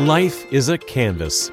Life 0.00 0.50
is 0.50 0.70
a 0.70 0.78
canvas. 0.78 1.50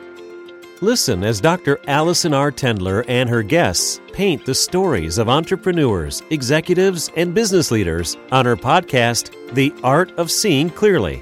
Listen 0.80 1.26
as 1.26 1.42
Dr. 1.42 1.82
Allison 1.90 2.34
R. 2.34 2.50
Tendler 2.50 3.04
and 3.10 3.30
her 3.30 3.44
guests 3.44 4.00
paint 4.14 4.46
the 4.46 4.56
stories 4.56 5.18
of 5.18 5.28
entrepreneurs, 5.28 6.24
executives, 6.30 7.12
and 7.18 7.34
business 7.34 7.72
leaders 7.72 8.16
on 8.32 8.46
her 8.46 8.56
podcast, 8.56 9.34
The 9.54 9.74
Art 9.84 10.18
of 10.18 10.32
Seeing 10.32 10.70
Clearly. 10.70 11.22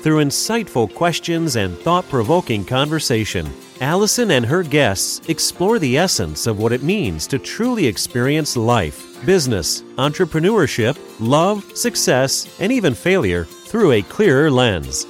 Through 0.00 0.22
insightful 0.22 0.94
questions 0.94 1.56
and 1.56 1.78
thought 1.78 2.06
provoking 2.10 2.62
conversation, 2.62 3.50
Allison 3.80 4.32
and 4.32 4.44
her 4.44 4.62
guests 4.62 5.26
explore 5.30 5.78
the 5.78 5.96
essence 5.96 6.46
of 6.46 6.58
what 6.58 6.72
it 6.72 6.82
means 6.82 7.26
to 7.28 7.38
truly 7.38 7.86
experience 7.86 8.54
life, 8.54 9.24
business, 9.24 9.80
entrepreneurship, 9.96 10.98
love, 11.20 11.64
success, 11.74 12.54
and 12.60 12.70
even 12.70 12.92
failure 12.92 13.44
through 13.44 13.92
a 13.92 14.02
clearer 14.02 14.50
lens. 14.50 15.06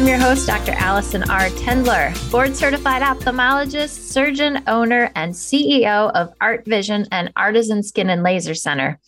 I'm 0.00 0.08
your 0.08 0.16
host, 0.16 0.46
Dr. 0.46 0.72
Allison 0.72 1.28
R. 1.28 1.50
Tendler, 1.50 2.32
board 2.32 2.56
certified 2.56 3.02
ophthalmologist, 3.02 4.10
surgeon, 4.10 4.62
owner, 4.66 5.12
and 5.14 5.34
CEO 5.34 6.10
of 6.12 6.32
Art 6.40 6.64
Vision 6.64 7.06
and 7.12 7.30
Artisan 7.36 7.82
Skin 7.82 8.08
and 8.08 8.22
Laser 8.22 8.54
Center. 8.54 8.98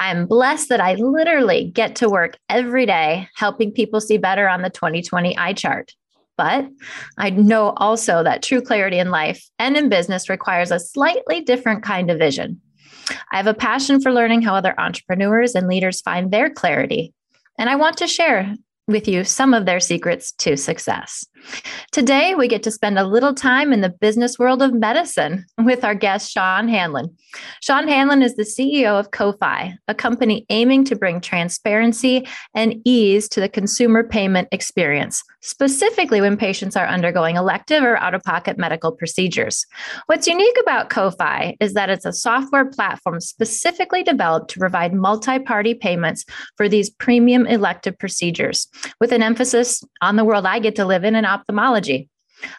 I'm 0.00 0.26
blessed 0.26 0.68
that 0.68 0.82
I 0.82 0.96
literally 0.96 1.70
get 1.70 1.96
to 1.96 2.10
work 2.10 2.36
every 2.50 2.84
day 2.84 3.26
helping 3.36 3.72
people 3.72 4.02
see 4.02 4.18
better 4.18 4.46
on 4.46 4.60
the 4.60 4.68
2020 4.68 5.34
eye 5.38 5.54
chart. 5.54 5.94
But 6.36 6.68
I 7.16 7.30
know 7.30 7.70
also 7.78 8.22
that 8.22 8.42
true 8.42 8.60
clarity 8.60 8.98
in 8.98 9.08
life 9.08 9.48
and 9.58 9.78
in 9.78 9.88
business 9.88 10.28
requires 10.28 10.70
a 10.70 10.78
slightly 10.78 11.40
different 11.40 11.82
kind 11.82 12.10
of 12.10 12.18
vision. 12.18 12.60
I 13.32 13.38
have 13.38 13.46
a 13.46 13.54
passion 13.54 13.98
for 13.98 14.12
learning 14.12 14.42
how 14.42 14.54
other 14.54 14.78
entrepreneurs 14.78 15.54
and 15.54 15.68
leaders 15.68 16.02
find 16.02 16.30
their 16.30 16.50
clarity. 16.50 17.14
And 17.56 17.70
I 17.70 17.76
want 17.76 17.96
to 17.96 18.06
share 18.06 18.54
with 18.86 19.08
you 19.08 19.24
some 19.24 19.54
of 19.54 19.66
their 19.66 19.80
secrets 19.80 20.32
to 20.32 20.56
success. 20.56 21.24
Today, 21.92 22.34
we 22.34 22.48
get 22.48 22.62
to 22.64 22.70
spend 22.70 22.98
a 22.98 23.06
little 23.06 23.34
time 23.34 23.72
in 23.72 23.80
the 23.80 23.88
business 23.88 24.38
world 24.38 24.62
of 24.62 24.72
medicine 24.72 25.44
with 25.58 25.84
our 25.84 25.94
guest, 25.94 26.32
Sean 26.32 26.68
Hanlon. 26.68 27.14
Sean 27.60 27.88
Hanlon 27.88 28.22
is 28.22 28.36
the 28.36 28.42
CEO 28.42 28.98
of 28.98 29.10
CoFi, 29.10 29.76
a 29.88 29.94
company 29.94 30.46
aiming 30.48 30.84
to 30.84 30.96
bring 30.96 31.20
transparency 31.20 32.26
and 32.54 32.80
ease 32.84 33.28
to 33.28 33.40
the 33.40 33.48
consumer 33.48 34.02
payment 34.02 34.48
experience, 34.52 35.22
specifically 35.40 36.20
when 36.20 36.36
patients 36.36 36.76
are 36.76 36.86
undergoing 36.86 37.36
elective 37.36 37.82
or 37.82 37.96
out 37.98 38.14
of 38.14 38.22
pocket 38.22 38.56
medical 38.56 38.92
procedures. 38.92 39.66
What's 40.06 40.26
unique 40.26 40.56
about 40.62 40.90
CoFi 40.90 41.56
is 41.60 41.74
that 41.74 41.90
it's 41.90 42.06
a 42.06 42.12
software 42.12 42.64
platform 42.64 43.20
specifically 43.20 44.02
developed 44.02 44.50
to 44.50 44.58
provide 44.58 44.94
multi 44.94 45.38
party 45.38 45.74
payments 45.74 46.24
for 46.56 46.68
these 46.68 46.90
premium 46.90 47.46
elective 47.46 47.98
procedures, 47.98 48.66
with 49.00 49.12
an 49.12 49.22
emphasis 49.22 49.82
on 50.00 50.16
the 50.16 50.24
world 50.24 50.46
I 50.46 50.58
get 50.58 50.76
to 50.76 50.84
live 50.84 51.04
in 51.04 51.14
and 51.14 51.26
ophthalmology. 51.26 52.08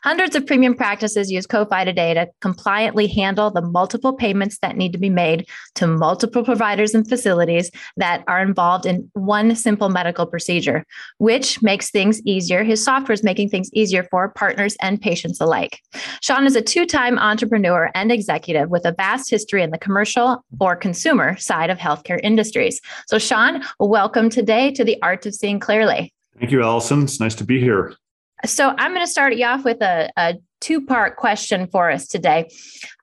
Hundreds 0.04 0.36
of 0.36 0.46
premium 0.46 0.74
practices 0.76 1.32
use 1.32 1.48
CoFi 1.48 1.86
today 1.86 2.14
to 2.14 2.28
compliantly 2.42 3.08
handle 3.08 3.52
the 3.52 3.62
multiple 3.62 4.14
payments 4.14 4.60
that 4.60 4.78
need 4.78 4.92
to 4.94 4.98
be 4.98 5.10
made 5.10 5.48
to 5.76 5.88
multiple 5.88 6.44
providers 6.44 6.94
and 6.94 7.08
facilities 7.08 7.72
that 7.98 8.24
are 8.28 8.42
involved 8.42 8.86
in 8.86 9.10
one 9.14 9.56
simple 9.56 9.90
medical 9.90 10.26
procedure, 10.26 10.86
which 11.18 11.62
makes 11.62 11.92
things 11.92 12.22
easier. 12.26 12.64
His 12.64 12.84
software 12.84 13.14
is 13.14 13.24
making 13.24 13.50
things 13.50 13.70
easier 13.74 14.04
for 14.04 14.30
partners 14.30 14.76
and 14.82 15.02
patients 15.02 15.42
alike. 15.42 15.80
Sean 16.22 16.46
is 16.46 16.56
a 16.56 16.62
two 16.62 16.86
time 16.86 17.18
entrepreneur 17.18 17.90
and 17.96 18.12
executive 18.12 18.70
with 18.70 18.86
a 18.86 18.92
vast 18.94 19.30
history 19.30 19.64
in 19.64 19.72
the 19.72 19.78
commercial 19.78 20.44
or 20.60 20.76
consumer 20.76 21.38
side 21.38 21.70
of 21.70 21.78
healthcare 21.78 22.20
industries. 22.24 22.80
So, 23.08 23.20
Sean, 23.20 23.64
welcome 23.80 24.30
today 24.30 24.72
to 24.72 24.84
the 24.84 25.02
Art 25.02 25.26
of 25.26 25.36
Seeing 25.36 25.60
Clearly. 25.60 26.14
Thank 26.40 26.52
you, 26.52 26.62
Allison. 26.62 27.04
It's 27.04 27.20
nice 27.20 27.36
to 27.36 27.44
be 27.44 27.60
here. 27.60 27.96
So 28.44 28.74
I'm 28.78 28.94
going 28.94 29.06
to 29.06 29.12
start 29.12 29.36
you 29.36 29.46
off 29.46 29.64
with 29.64 29.82
a, 29.82 30.12
a 30.18 30.36
two-part 30.62 31.16
question 31.16 31.68
for 31.68 31.90
us 31.90 32.08
today. 32.08 32.50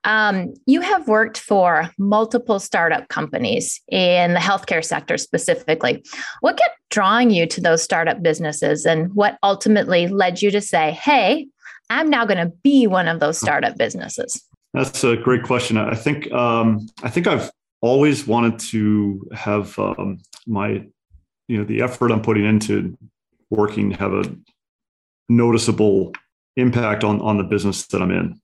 Um, 0.03 0.53
you 0.65 0.81
have 0.81 1.07
worked 1.07 1.37
for 1.37 1.89
multiple 1.97 2.59
startup 2.59 3.07
companies 3.07 3.81
in 3.89 4.33
the 4.33 4.39
healthcare 4.39 4.83
sector 4.83 5.17
specifically. 5.17 6.03
What 6.41 6.57
kept 6.57 6.77
drawing 6.91 7.31
you 7.31 7.45
to 7.47 7.61
those 7.61 7.81
startup 7.81 8.21
businesses, 8.21 8.85
and 8.85 9.13
what 9.15 9.37
ultimately 9.43 10.07
led 10.07 10.41
you 10.41 10.51
to 10.51 10.61
say, 10.61 10.91
"Hey, 10.91 11.47
I'm 11.89 12.09
now 12.09 12.25
going 12.25 12.45
to 12.45 12.53
be 12.63 12.85
one 12.85 13.07
of 13.07 13.19
those 13.19 13.39
startup 13.39 13.77
businesses"? 13.77 14.43
That's 14.73 15.03
a 15.03 15.15
great 15.15 15.43
question. 15.43 15.77
I 15.77 15.95
think 15.95 16.31
um, 16.31 16.87
I 17.01 17.09
think 17.09 17.27
I've 17.27 17.51
always 17.81 18.27
wanted 18.27 18.59
to 18.59 19.27
have 19.33 19.77
um, 19.79 20.19
my 20.47 20.85
you 21.47 21.57
know 21.57 21.63
the 21.63 21.81
effort 21.81 22.11
I'm 22.11 22.21
putting 22.21 22.45
into 22.45 22.97
working 23.49 23.91
to 23.91 23.97
have 23.97 24.13
a 24.13 24.23
noticeable 25.29 26.13
impact 26.55 27.03
on 27.03 27.21
on 27.21 27.37
the 27.37 27.43
business 27.43 27.87
that 27.87 28.01
I'm 28.01 28.11
in. 28.11 28.39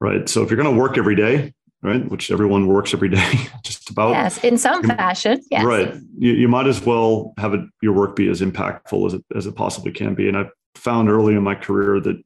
Right. 0.00 0.28
So 0.28 0.42
if 0.42 0.50
you're 0.50 0.62
going 0.62 0.74
to 0.74 0.80
work 0.80 0.96
every 0.96 1.14
day, 1.14 1.52
right, 1.82 2.08
which 2.10 2.30
everyone 2.30 2.66
works 2.66 2.94
every 2.94 3.08
day, 3.08 3.32
just 3.64 3.90
about. 3.90 4.12
Yes, 4.12 4.42
in 4.42 4.58
some 4.58 4.82
fashion. 4.82 5.42
Yes. 5.50 5.64
Right. 5.64 5.94
You, 6.18 6.32
you 6.32 6.48
might 6.48 6.66
as 6.66 6.80
well 6.84 7.34
have 7.38 7.54
it, 7.54 7.60
your 7.82 7.92
work 7.92 8.16
be 8.16 8.28
as 8.28 8.40
impactful 8.40 9.06
as 9.06 9.14
it 9.14 9.24
as 9.36 9.46
it 9.46 9.56
possibly 9.56 9.92
can 9.92 10.14
be. 10.14 10.28
And 10.28 10.36
I 10.36 10.46
found 10.74 11.10
early 11.10 11.34
in 11.34 11.42
my 11.42 11.54
career 11.54 12.00
that 12.00 12.22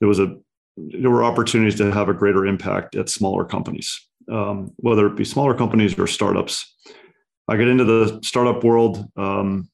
there 0.00 0.08
was 0.08 0.20
a 0.20 0.36
there 0.76 1.10
were 1.10 1.24
opportunities 1.24 1.76
to 1.76 1.92
have 1.92 2.08
a 2.08 2.14
greater 2.14 2.46
impact 2.46 2.96
at 2.96 3.08
smaller 3.08 3.44
companies, 3.44 4.00
um, 4.30 4.72
whether 4.76 5.06
it 5.06 5.16
be 5.16 5.24
smaller 5.24 5.54
companies 5.54 5.98
or 5.98 6.06
startups. 6.06 6.72
I 7.48 7.56
get 7.56 7.68
into 7.68 7.84
the 7.84 8.20
startup 8.22 8.64
world 8.64 9.06
um, 9.16 9.68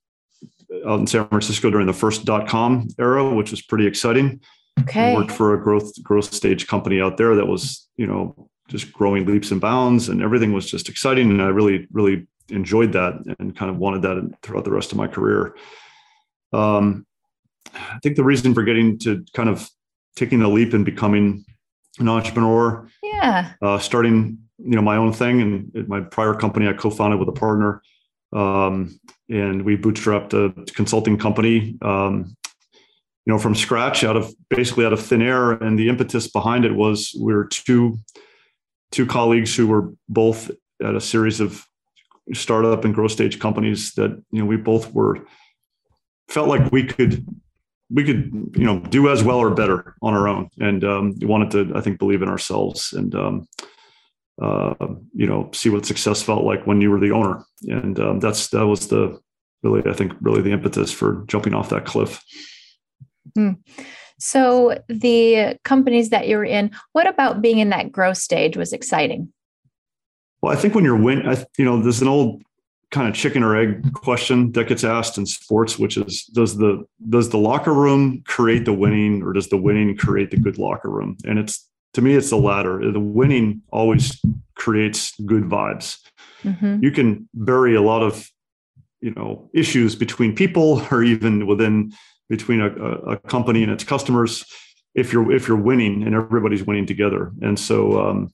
out 0.87 1.01
in 1.01 1.07
San 1.07 1.29
Francisco 1.29 1.71
during 1.71 1.87
the 1.87 1.93
first 1.93 2.25
dot 2.25 2.49
com 2.49 2.89
era, 2.99 3.35
which 3.35 3.51
was 3.51 3.63
pretty 3.63 3.87
exciting. 3.87 4.41
Okay. 4.81 5.15
Worked 5.15 5.33
for 5.33 5.55
a 5.55 5.63
growth 5.63 5.91
growth 6.03 6.33
stage 6.33 6.67
company 6.67 7.01
out 7.01 7.17
there 7.17 7.35
that 7.35 7.47
was, 7.47 7.89
you 7.97 8.07
know, 8.07 8.49
just 8.69 8.93
growing 8.93 9.27
leaps 9.27 9.51
and 9.51 9.61
bounds, 9.61 10.09
and 10.09 10.23
everything 10.23 10.53
was 10.53 10.71
just 10.71 10.89
exciting. 10.89 11.31
And 11.31 11.43
I 11.43 11.49
really, 11.49 11.89
really 11.91 12.27
enjoyed 12.51 12.93
that, 12.93 13.15
and 13.39 13.57
kind 13.57 13.71
of 13.71 13.79
wanted 13.79 14.03
that 14.03 14.37
throughout 14.43 14.65
the 14.65 14.71
rest 14.71 14.93
of 14.93 14.99
my 14.99 15.09
career. 15.09 15.57
Um, 16.53 17.07
I 17.75 17.99
think 18.03 18.17
the 18.17 18.25
reason 18.25 18.55
for 18.55 18.63
getting 18.63 18.99
to 19.01 19.25
kind 19.35 19.49
of 19.49 19.69
taking 20.17 20.39
the 20.39 20.49
leap 20.49 20.73
and 20.73 20.85
becoming 20.85 21.45
an 21.99 22.09
entrepreneur, 22.09 22.89
yeah, 23.03 23.53
uh, 23.61 23.79
starting 23.79 24.39
you 24.59 24.77
know 24.77 24.83
my 24.83 24.97
own 24.97 25.13
thing, 25.13 25.41
and 25.43 25.89
my 25.89 26.01
prior 26.01 26.35
company 26.35 26.69
I 26.69 26.73
co-founded 26.73 27.19
with 27.19 27.29
a 27.29 27.33
partner 27.33 27.83
um, 28.33 28.99
and 29.29 29.65
we 29.65 29.77
bootstrapped 29.77 30.33
a 30.35 30.73
consulting 30.73 31.19
company, 31.19 31.77
um, 31.83 32.37
you 33.25 33.33
know, 33.33 33.39
from 33.39 33.55
scratch, 33.55 34.05
out 34.05 34.17
of 34.17 34.33
basically 34.49 34.87
out 34.87 34.93
of 34.93 35.05
thin 35.05 35.23
air. 35.23 35.53
And 35.53 35.79
the 35.79 35.89
impetus 35.89 36.29
behind 36.29 36.65
it 36.65 36.75
was 36.75 37.15
we 37.21 37.35
were 37.35 37.47
two 37.47 37.99
two 38.91 39.07
colleagues 39.07 39.55
who 39.55 39.67
were 39.67 39.93
both 40.09 40.51
at 40.83 40.95
a 40.95 41.01
series 41.01 41.41
of 41.41 41.65
startup 42.33 42.85
and 42.85 42.95
growth 42.95 43.13
stage 43.13 43.39
companies 43.39 43.93
that 43.95 44.11
you 44.31 44.41
know 44.41 44.47
we 44.47 44.57
both 44.57 44.93
were 44.93 45.27
felt 46.29 46.49
like 46.49 46.71
we 46.71 46.85
could 46.85 47.27
we 47.91 48.05
could 48.05 48.31
you 48.55 48.65
know 48.65 48.81
do 48.81 49.09
as 49.09 49.23
well 49.23 49.39
or 49.39 49.51
better 49.51 49.95
on 50.03 50.15
our 50.15 50.29
own 50.29 50.49
and 50.59 50.85
um, 50.85 51.15
we 51.21 51.27
wanted 51.27 51.51
to 51.51 51.73
i 51.77 51.81
think 51.81 51.99
believe 51.99 52.23
in 52.23 52.29
ourselves 52.29 52.93
and 52.93 53.15
um, 53.15 53.49
uh, 54.41 54.75
you 55.15 55.27
know, 55.27 55.51
see 55.53 55.69
what 55.69 55.87
success 55.87 56.23
felt 56.23 56.45
like 56.45 56.67
when 56.67 56.81
you 56.81 56.91
were 56.91 57.01
the 57.01 57.13
owner. 57.13 57.45
And 57.67 57.99
um, 57.99 58.21
that's 58.21 58.49
that 58.49 58.67
was 58.67 58.89
the 58.89 59.21
really, 59.63 59.83
I 59.89 59.93
think, 59.93 60.13
really 60.21 60.43
the 60.43 60.53
impetus 60.53 60.93
for 60.93 61.25
jumping 61.27 61.55
off 61.55 61.71
that 61.71 61.85
cliff. 61.85 62.23
Hmm. 63.35 63.53
So 64.19 64.83
the 64.89 65.59
companies 65.65 66.11
that 66.11 66.27
you 66.27 66.37
were 66.37 66.45
in, 66.45 66.73
what 66.93 67.07
about 67.07 67.41
being 67.41 67.59
in 67.59 67.71
that 67.71 67.93
growth 67.93 68.19
stage 68.19 68.57
was 68.57 68.73
exciting? 68.73 69.33
Well, 70.43 70.53
I 70.53 70.57
think 70.57 70.75
when 70.75 70.85
you're 70.85 70.97
win, 70.97 71.29
I, 71.29 71.45
you 71.57 71.65
know, 71.65 71.81
there's 71.81 72.03
an 72.03 72.09
old 72.09 72.43
kind 72.91 73.09
of 73.09 73.15
chicken 73.15 73.43
or 73.43 73.57
egg 73.57 73.93
question 73.93 74.53
that 74.53 74.69
gets 74.69 74.83
asked 74.83 75.19
in 75.19 75.27
sports, 75.27 75.79
which 75.79 75.97
is 75.97 76.25
does 76.27 76.57
the 76.57 76.85
does 77.09 77.31
the 77.31 77.39
locker 77.39 77.75
room 77.75 78.23
create 78.27 78.65
the 78.65 78.73
winning, 78.73 79.23
or 79.23 79.33
does 79.33 79.49
the 79.49 79.57
winning 79.57 79.97
create 79.97 80.31
the 80.31 80.37
good 80.37 80.59
locker 80.59 80.91
room? 80.91 81.17
And 81.25 81.39
it's 81.39 81.68
to 81.95 82.03
me, 82.03 82.15
it's 82.15 82.31
the 82.31 82.37
latter. 82.37 82.93
The 82.93 83.01
winning 83.01 83.63
always 83.73 84.21
creates 84.55 85.19
good 85.25 85.45
vibes. 85.45 85.99
Mm-hmm. 86.43 86.83
You 86.83 86.91
can 86.91 87.29
bury 87.35 87.75
a 87.75 87.83
lot 87.83 88.03
of, 88.03 88.29
you 89.01 89.13
know, 89.13 89.51
issues 89.55 89.95
between 89.95 90.35
people 90.35 90.83
or 90.91 91.03
even 91.03 91.47
within 91.47 91.93
between 92.29 92.61
a, 92.61 92.69
a 92.69 93.17
company 93.17 93.63
and 93.63 93.73
its 93.73 93.85
customers 93.85 94.45
if 94.95 95.13
you're 95.13 95.33
if 95.33 95.49
you're 95.49 95.57
winning 95.57 96.03
and 96.03 96.15
everybody's 96.15 96.65
winning 96.65 96.87
together. 96.87 97.33
And 97.41 97.59
so, 97.59 98.09
um, 98.09 98.33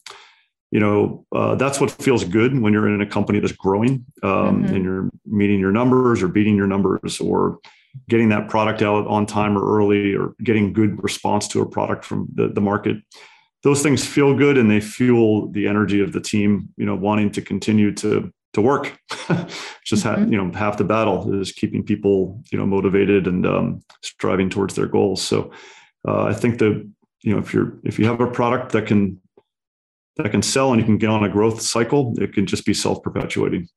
you 0.70 0.80
know, 0.80 1.24
uh, 1.32 1.54
that's 1.54 1.80
what 1.80 1.90
feels 1.92 2.24
good 2.24 2.58
when 2.60 2.72
you're 2.72 2.92
in 2.92 3.00
a 3.00 3.06
company 3.06 3.38
that's 3.38 3.52
growing 3.52 4.04
um, 4.24 4.64
mm-hmm. 4.64 4.74
and 4.74 4.84
you're 4.84 5.10
meeting 5.24 5.60
your 5.60 5.70
numbers 5.70 6.22
or 6.22 6.28
beating 6.28 6.56
your 6.56 6.66
numbers 6.66 7.20
or 7.20 7.60
getting 8.08 8.30
that 8.30 8.48
product 8.48 8.82
out 8.82 9.06
on 9.06 9.24
time 9.24 9.56
or 9.56 9.78
early 9.78 10.14
or 10.14 10.34
getting 10.42 10.72
good 10.72 11.00
response 11.02 11.46
to 11.46 11.60
a 11.60 11.66
product 11.66 12.04
from 12.04 12.26
the, 12.34 12.48
the 12.48 12.60
market 12.60 12.96
those 13.64 13.82
things 13.82 14.06
feel 14.06 14.34
good 14.34 14.56
and 14.56 14.70
they 14.70 14.80
fuel 14.80 15.50
the 15.50 15.66
energy 15.66 16.00
of 16.00 16.12
the 16.12 16.20
team 16.20 16.68
you 16.76 16.86
know 16.86 16.94
wanting 16.94 17.30
to 17.32 17.42
continue 17.42 17.92
to 17.92 18.30
to 18.52 18.60
work. 18.60 18.96
Just 19.84 20.04
mm-hmm. 20.04 20.32
you 20.32 20.38
know 20.38 20.50
half 20.52 20.76
the 20.78 20.84
battle 20.84 21.40
is 21.40 21.52
keeping 21.52 21.82
people 21.82 22.40
you 22.52 22.58
know 22.58 22.66
motivated 22.66 23.26
and 23.26 23.44
um, 23.46 23.82
striving 24.02 24.48
towards 24.48 24.74
their 24.74 24.86
goals. 24.86 25.20
So 25.20 25.50
uh, 26.06 26.24
i 26.24 26.34
think 26.34 26.58
that 26.58 26.88
you 27.22 27.32
know 27.32 27.38
if 27.38 27.52
you're 27.52 27.74
if 27.84 27.98
you 27.98 28.06
have 28.06 28.20
a 28.20 28.30
product 28.30 28.72
that 28.72 28.86
can 28.86 29.20
that 30.16 30.30
can 30.30 30.42
sell 30.42 30.70
and 30.72 30.80
you 30.80 30.86
can 30.86 30.98
get 30.98 31.10
on 31.10 31.24
a 31.24 31.28
growth 31.28 31.60
cycle 31.60 32.14
it 32.18 32.32
can 32.32 32.46
just 32.46 32.64
be 32.64 32.74
self-perpetuating. 32.74 33.68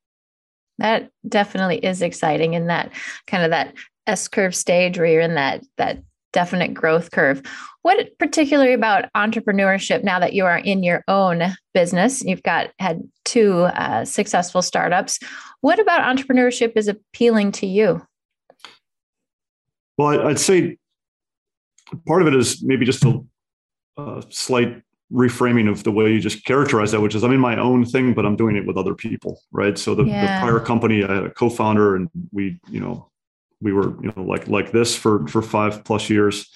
That 0.78 1.10
definitely 1.26 1.78
is 1.78 2.02
exciting 2.02 2.54
in 2.54 2.68
that 2.68 2.92
kind 3.26 3.42
of 3.42 3.50
that 3.50 3.74
s 4.06 4.28
curve 4.28 4.54
stage 4.54 4.96
where 4.96 5.06
you're 5.06 5.20
in 5.20 5.34
that 5.34 5.64
that 5.76 6.02
definite 6.38 6.72
growth 6.72 7.10
curve. 7.10 7.42
What 7.82 8.16
particularly 8.20 8.72
about 8.72 9.06
entrepreneurship 9.16 10.04
now 10.04 10.20
that 10.20 10.34
you 10.34 10.44
are 10.44 10.58
in 10.58 10.84
your 10.84 11.02
own 11.08 11.42
business? 11.74 12.22
You've 12.22 12.44
got 12.44 12.70
had 12.78 13.02
two 13.24 13.62
uh, 13.62 14.04
successful 14.04 14.62
startups. 14.62 15.18
What 15.62 15.80
about 15.80 16.02
entrepreneurship 16.02 16.74
is 16.76 16.86
appealing 16.86 17.50
to 17.52 17.66
you? 17.66 18.06
Well, 19.96 20.28
I'd 20.28 20.38
say 20.38 20.78
part 22.06 22.22
of 22.22 22.28
it 22.28 22.36
is 22.36 22.62
maybe 22.62 22.86
just 22.86 23.04
a, 23.04 23.20
a 23.96 24.22
slight 24.30 24.80
reframing 25.12 25.68
of 25.68 25.82
the 25.82 25.90
way 25.90 26.12
you 26.12 26.20
just 26.20 26.44
characterize 26.44 26.92
that, 26.92 27.00
which 27.00 27.16
is 27.16 27.24
I'm 27.24 27.32
in 27.32 27.40
my 27.40 27.58
own 27.58 27.84
thing, 27.84 28.14
but 28.14 28.24
I'm 28.24 28.36
doing 28.36 28.54
it 28.54 28.64
with 28.64 28.76
other 28.76 28.94
people, 28.94 29.40
right? 29.50 29.76
So 29.76 29.96
the, 29.96 30.04
yeah. 30.04 30.22
the 30.22 30.46
prior 30.46 30.60
company, 30.64 31.02
I 31.02 31.14
had 31.16 31.24
a 31.24 31.30
co-founder, 31.30 31.96
and 31.96 32.08
we, 32.30 32.60
you 32.70 32.78
know, 32.78 33.10
we 33.60 33.72
were 33.72 33.90
you 34.02 34.12
know 34.14 34.22
like 34.22 34.48
like 34.48 34.72
this 34.72 34.96
for 34.96 35.26
for 35.28 35.42
five 35.42 35.84
plus 35.84 36.10
years. 36.10 36.50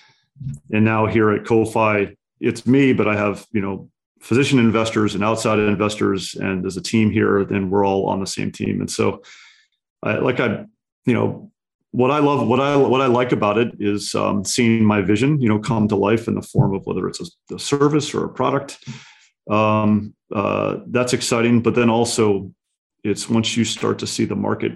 And 0.72 0.84
now 0.84 1.06
here 1.06 1.30
at 1.30 1.44
CoFi 1.44 2.16
it's 2.42 2.66
me 2.66 2.92
but 2.92 3.08
i 3.08 3.16
have 3.16 3.46
you 3.52 3.60
know 3.62 3.88
physician 4.20 4.58
investors 4.58 5.14
and 5.14 5.24
outside 5.24 5.58
investors 5.58 6.34
and 6.34 6.66
as 6.66 6.76
a 6.76 6.82
team 6.82 7.10
here 7.10 7.44
then 7.44 7.70
we're 7.70 7.86
all 7.86 8.06
on 8.08 8.20
the 8.20 8.26
same 8.26 8.52
team. 8.52 8.80
And 8.80 8.90
so 8.90 9.22
I, 10.02 10.14
like 10.18 10.40
i 10.40 10.64
you 11.06 11.14
know 11.14 11.50
what 11.92 12.10
i 12.10 12.18
love 12.18 12.46
what 12.46 12.60
i 12.60 12.76
what 12.76 13.00
i 13.00 13.06
like 13.06 13.32
about 13.32 13.58
it 13.58 13.72
is 13.78 14.14
um, 14.14 14.44
seeing 14.44 14.84
my 14.84 15.00
vision 15.02 15.40
you 15.40 15.48
know 15.48 15.58
come 15.58 15.88
to 15.88 15.96
life 15.96 16.28
in 16.28 16.34
the 16.34 16.42
form 16.42 16.74
of 16.74 16.84
whether 16.86 17.06
it's 17.08 17.20
a, 17.20 17.54
a 17.54 17.58
service 17.58 18.14
or 18.14 18.24
a 18.24 18.28
product. 18.28 18.78
Um, 19.50 20.14
uh, 20.32 20.78
that's 20.86 21.12
exciting 21.12 21.62
but 21.62 21.74
then 21.74 21.90
also 21.90 22.52
it's 23.04 23.28
once 23.28 23.56
you 23.56 23.64
start 23.64 23.98
to 23.98 24.06
see 24.06 24.24
the 24.24 24.36
market 24.36 24.72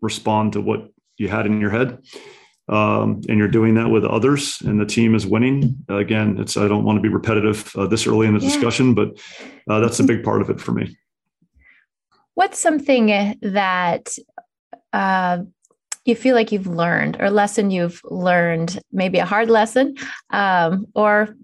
respond 0.00 0.52
to 0.52 0.60
what 0.60 0.90
you 1.16 1.28
had 1.28 1.46
in 1.46 1.60
your 1.60 1.70
head. 1.70 1.98
Um, 2.66 3.20
and 3.28 3.38
you're 3.38 3.48
doing 3.48 3.74
that 3.74 3.90
with 3.90 4.04
others 4.06 4.58
and 4.62 4.80
the 4.80 4.86
team 4.86 5.14
is 5.14 5.26
winning 5.26 5.84
again 5.90 6.38
it's 6.38 6.56
i 6.56 6.66
don't 6.66 6.82
want 6.82 6.96
to 6.96 7.02
be 7.02 7.10
repetitive 7.10 7.70
uh, 7.76 7.86
this 7.86 8.06
early 8.06 8.26
in 8.26 8.32
the 8.32 8.42
yeah. 8.42 8.48
discussion 8.48 8.94
but 8.94 9.20
uh, 9.68 9.80
that's 9.80 10.00
a 10.00 10.02
big 10.02 10.24
part 10.24 10.40
of 10.40 10.48
it 10.48 10.58
for 10.58 10.72
me 10.72 10.96
what's 12.32 12.58
something 12.58 13.36
that 13.42 14.08
uh, 14.94 15.40
you 16.06 16.14
feel 16.14 16.34
like 16.34 16.52
you've 16.52 16.66
learned 16.66 17.18
or 17.20 17.30
lesson 17.30 17.70
you've 17.70 18.00
learned 18.04 18.80
maybe 18.92 19.18
a 19.18 19.26
hard 19.26 19.50
lesson 19.50 19.94
um, 20.30 20.86
or 20.94 21.36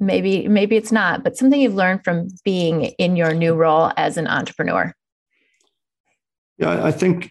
maybe 0.00 0.48
maybe 0.48 0.76
it's 0.76 0.92
not 0.92 1.22
but 1.22 1.36
something 1.36 1.60
you've 1.60 1.74
learned 1.74 2.02
from 2.04 2.28
being 2.44 2.84
in 2.98 3.16
your 3.16 3.32
new 3.32 3.54
role 3.54 3.92
as 3.96 4.16
an 4.16 4.26
entrepreneur 4.26 4.92
yeah 6.58 6.84
i 6.84 6.90
think 6.90 7.30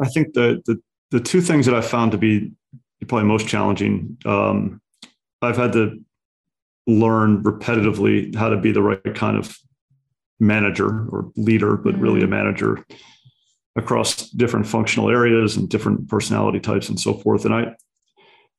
I 0.00 0.08
think 0.08 0.34
the, 0.34 0.62
the, 0.66 0.80
the 1.10 1.20
two 1.20 1.40
things 1.40 1.66
that 1.66 1.74
I 1.74 1.80
found 1.80 2.12
to 2.12 2.18
be 2.18 2.52
probably 3.06 3.28
most 3.28 3.48
challenging, 3.48 4.16
um, 4.24 4.80
I've 5.42 5.56
had 5.56 5.72
to 5.72 5.98
learn 6.86 7.42
repetitively 7.42 8.34
how 8.34 8.48
to 8.48 8.56
be 8.56 8.72
the 8.72 8.82
right 8.82 9.14
kind 9.14 9.36
of 9.36 9.56
manager 10.38 11.06
or 11.10 11.30
leader, 11.36 11.76
but 11.76 11.94
mm-hmm. 11.94 12.02
really 12.02 12.22
a 12.22 12.26
manager 12.26 12.84
across 13.76 14.28
different 14.30 14.66
functional 14.66 15.10
areas 15.10 15.56
and 15.56 15.68
different 15.68 16.08
personality 16.08 16.60
types 16.60 16.88
and 16.88 16.98
so 16.98 17.14
forth. 17.14 17.44
And 17.44 17.54
I, 17.54 17.74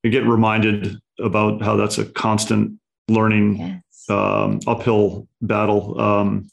I 0.05 0.09
get 0.09 0.25
reminded 0.25 0.97
about 1.19 1.61
how 1.61 1.75
that's 1.75 1.97
a 1.97 2.05
constant 2.05 2.79
learning 3.07 3.57
yes. 3.57 4.09
um, 4.09 4.59
uphill 4.67 5.27
battle. 5.41 5.99
Um, 5.99 6.49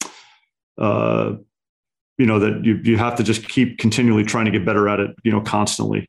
uh, 0.76 1.34
you 2.18 2.26
know 2.26 2.38
that 2.38 2.64
you 2.64 2.80
you 2.82 2.98
have 2.98 3.14
to 3.16 3.22
just 3.22 3.48
keep 3.48 3.78
continually 3.78 4.24
trying 4.24 4.44
to 4.44 4.50
get 4.50 4.64
better 4.64 4.88
at 4.88 5.00
it 5.00 5.10
you 5.22 5.32
know 5.32 5.40
constantly. 5.40 6.08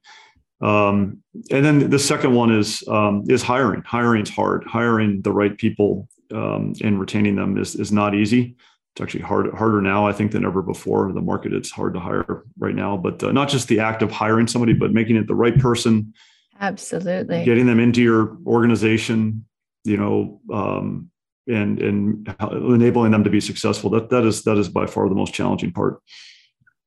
Um, 0.61 1.23
and 1.51 1.63
then 1.63 1.89
the 1.89 1.99
second 1.99 2.33
one 2.33 2.51
is 2.51 2.83
um, 2.87 3.23
is 3.29 3.41
hiring. 3.41 3.83
Hiring's 3.83 4.29
hard. 4.29 4.65
Hiring 4.65 5.21
the 5.21 5.31
right 5.31 5.57
people 5.57 6.09
um, 6.31 6.73
and 6.83 6.99
retaining 6.99 7.35
them 7.35 7.57
is 7.57 7.75
is 7.75 7.91
not 7.91 8.15
easy. 8.15 8.55
It's 8.95 9.01
actually 9.01 9.21
hard, 9.21 9.53
harder 9.53 9.81
now 9.81 10.07
i 10.07 10.11
think 10.11 10.31
than 10.31 10.43
ever 10.43 10.61
before. 10.61 11.13
The 11.13 11.21
market 11.21 11.53
it's 11.53 11.71
hard 11.71 11.93
to 11.93 11.99
hire 11.99 12.43
right 12.57 12.75
now 12.75 12.97
but 12.97 13.23
uh, 13.23 13.31
not 13.31 13.47
just 13.49 13.67
the 13.67 13.79
act 13.79 14.01
of 14.01 14.11
hiring 14.11 14.47
somebody 14.47 14.73
but 14.73 14.91
making 14.91 15.15
it 15.15 15.27
the 15.27 15.35
right 15.35 15.57
person. 15.57 16.13
Absolutely. 16.59 17.45
Getting 17.45 17.67
them 17.67 17.79
into 17.79 18.01
your 18.01 18.37
organization 18.45 19.45
you 19.85 19.95
know 19.95 20.41
um, 20.51 21.09
and 21.49 21.79
and 21.81 22.35
enabling 22.51 23.11
them 23.11 23.23
to 23.23 23.29
be 23.29 23.41
successful. 23.41 23.89
That 23.89 24.09
that 24.09 24.25
is 24.25 24.43
that 24.43 24.57
is 24.57 24.69
by 24.69 24.85
far 24.85 25.09
the 25.09 25.15
most 25.15 25.33
challenging 25.33 25.71
part. 25.71 26.01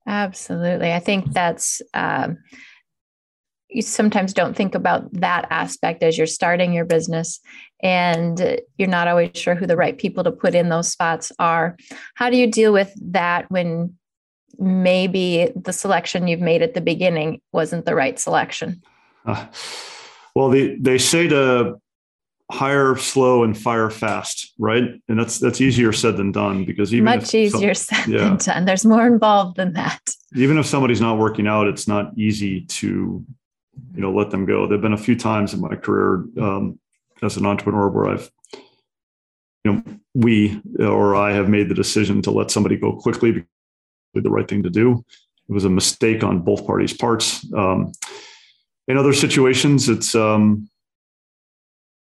Absolutely. 0.07 0.93
I 0.93 0.99
think 0.99 1.33
that's 1.33 1.81
um, 1.95 2.39
you 3.75 3.83
sometimes 3.83 4.33
don't 4.33 4.57
think 4.57 4.75
about 4.75 5.13
that 5.13 5.47
aspect 5.51 6.03
as 6.03 6.19
you're 6.19 6.27
starting 6.27 6.73
your 6.73 6.85
business 6.85 7.41
and 7.83 8.61
you're 8.77 8.89
not 8.89 9.09
always 9.09 9.31
sure 9.35 9.55
who 9.55 9.67
the 9.67 9.77
right 9.77 9.99
people 9.99 10.25
to 10.25 10.31
put 10.31 10.55
in 10.55 10.69
those 10.69 10.91
spots 10.91 11.33
are. 11.39 11.77
How 12.15 12.31
do 12.31 12.37
you 12.37 12.51
deal 12.51 12.73
with 12.73 12.93
that 13.13 13.51
when 13.51 13.95
maybe 14.59 15.51
the 15.57 15.73
selection 15.73 16.29
you've 16.29 16.41
made 16.41 16.63
at 16.63 16.75
the 16.75 16.81
beginning 16.81 17.41
wasn't 17.53 17.87
the 17.87 17.95
right 17.95 18.19
selection? 18.19 18.83
Uh, 19.25 19.47
well 20.35 20.51
they, 20.51 20.77
they 20.77 20.99
say 20.99 21.29
to 21.29 21.81
hire 22.53 22.97
slow 22.97 23.45
and 23.45 23.57
fire 23.57 23.89
fast, 23.89 24.53
right? 24.59 24.85
And 25.09 25.19
that's 25.19 25.39
that's 25.39 25.61
easier 25.61 25.93
said 25.93 26.19
than 26.19 26.33
done 26.33 26.65
because 26.65 26.93
even 26.93 27.07
much 27.07 27.35
easier 27.35 27.73
some, 27.73 27.97
said 27.97 28.13
yeah. 28.13 28.19
than 28.19 28.37
done. 28.37 28.65
There's 28.67 28.85
more 28.85 29.07
involved 29.07 29.57
than 29.57 29.73
that. 29.73 30.01
Even 30.37 30.59
if 30.59 30.67
somebody's 30.67 31.01
not 31.01 31.19
working 31.19 31.47
out, 31.47 31.67
it's 31.67 31.89
not 31.89 32.13
easy 32.17 32.67
to 32.67 33.25
you 33.95 34.01
know 34.01 34.13
let 34.13 34.31
them 34.31 34.45
go. 34.45 34.67
There've 34.67 34.83
been 34.83 34.93
a 34.93 34.99
few 34.99 35.17
times 35.17 35.55
in 35.55 35.61
my 35.61 35.75
career 35.77 36.25
um, 36.41 36.79
as 37.23 37.39
an 37.39 37.47
entrepreneur 37.47 37.89
where 37.89 38.11
I've 38.11 38.31
you 39.65 39.73
know 39.73 39.83
we 40.15 40.61
or 40.79 41.17
I 41.17 41.33
have 41.33 41.49
made 41.49 41.71
the 41.71 41.75
decision 41.75 42.21
to 42.23 42.31
let 42.31 42.51
somebody 42.51 42.77
go 42.77 42.93
quickly 42.93 43.33
because 43.33 43.49
the 44.15 44.31
right 44.31 44.47
thing 44.47 44.63
to 44.63 44.71
do. 44.71 45.03
It 45.49 45.53
was 45.53 45.65
a 45.65 45.71
mistake 45.71 46.23
on 46.23 46.41
both 46.41 46.67
parties' 46.67 46.93
parts. 46.93 47.51
Um, 47.55 47.93
in 48.89 48.99
other 48.99 49.13
situations, 49.15 49.89
it's 49.89 50.15
um, 50.15 50.69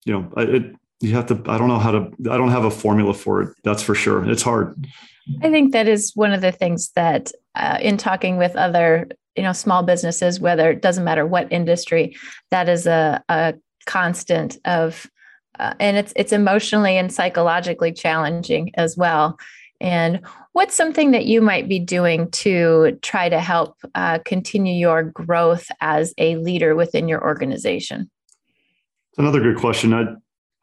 you 0.05 0.13
know, 0.13 0.31
it, 0.37 0.75
you 1.01 1.13
have 1.13 1.25
to, 1.27 1.41
I 1.47 1.57
don't 1.57 1.67
know 1.67 1.79
how 1.79 1.91
to, 1.91 2.11
I 2.31 2.37
don't 2.37 2.51
have 2.51 2.63
a 2.63 2.71
formula 2.71 3.13
for 3.13 3.41
it. 3.41 3.49
That's 3.63 3.83
for 3.83 3.93
sure. 3.95 4.27
It's 4.29 4.41
hard. 4.41 4.87
I 5.41 5.49
think 5.49 5.73
that 5.73 5.87
is 5.87 6.11
one 6.15 6.31
of 6.31 6.41
the 6.41 6.51
things 6.51 6.91
that 6.91 7.31
uh, 7.55 7.79
in 7.81 7.97
talking 7.97 8.37
with 8.37 8.55
other, 8.55 9.07
you 9.35 9.43
know, 9.43 9.53
small 9.53 9.83
businesses, 9.83 10.39
whether 10.39 10.69
it 10.71 10.81
doesn't 10.81 11.03
matter 11.03 11.25
what 11.25 11.51
industry, 11.51 12.15
that 12.51 12.69
is 12.69 12.87
a, 12.87 13.21
a 13.27 13.55
constant 13.85 14.57
of, 14.65 15.09
uh, 15.59 15.73
and 15.79 15.97
it's, 15.97 16.13
it's 16.15 16.31
emotionally 16.31 16.97
and 16.97 17.11
psychologically 17.11 17.91
challenging 17.91 18.71
as 18.75 18.95
well. 18.95 19.37
And 19.81 20.21
what's 20.53 20.75
something 20.75 21.11
that 21.11 21.25
you 21.25 21.41
might 21.41 21.67
be 21.67 21.79
doing 21.79 22.31
to 22.31 22.97
try 23.01 23.27
to 23.27 23.39
help 23.39 23.75
uh, 23.93 24.19
continue 24.19 24.73
your 24.73 25.03
growth 25.03 25.69
as 25.81 26.13
a 26.17 26.37
leader 26.37 26.75
within 26.75 27.09
your 27.09 27.21
organization? 27.21 28.09
It's 29.15 29.19
another 29.21 29.39
good 29.39 29.55
question. 29.55 29.93
I 29.93 30.07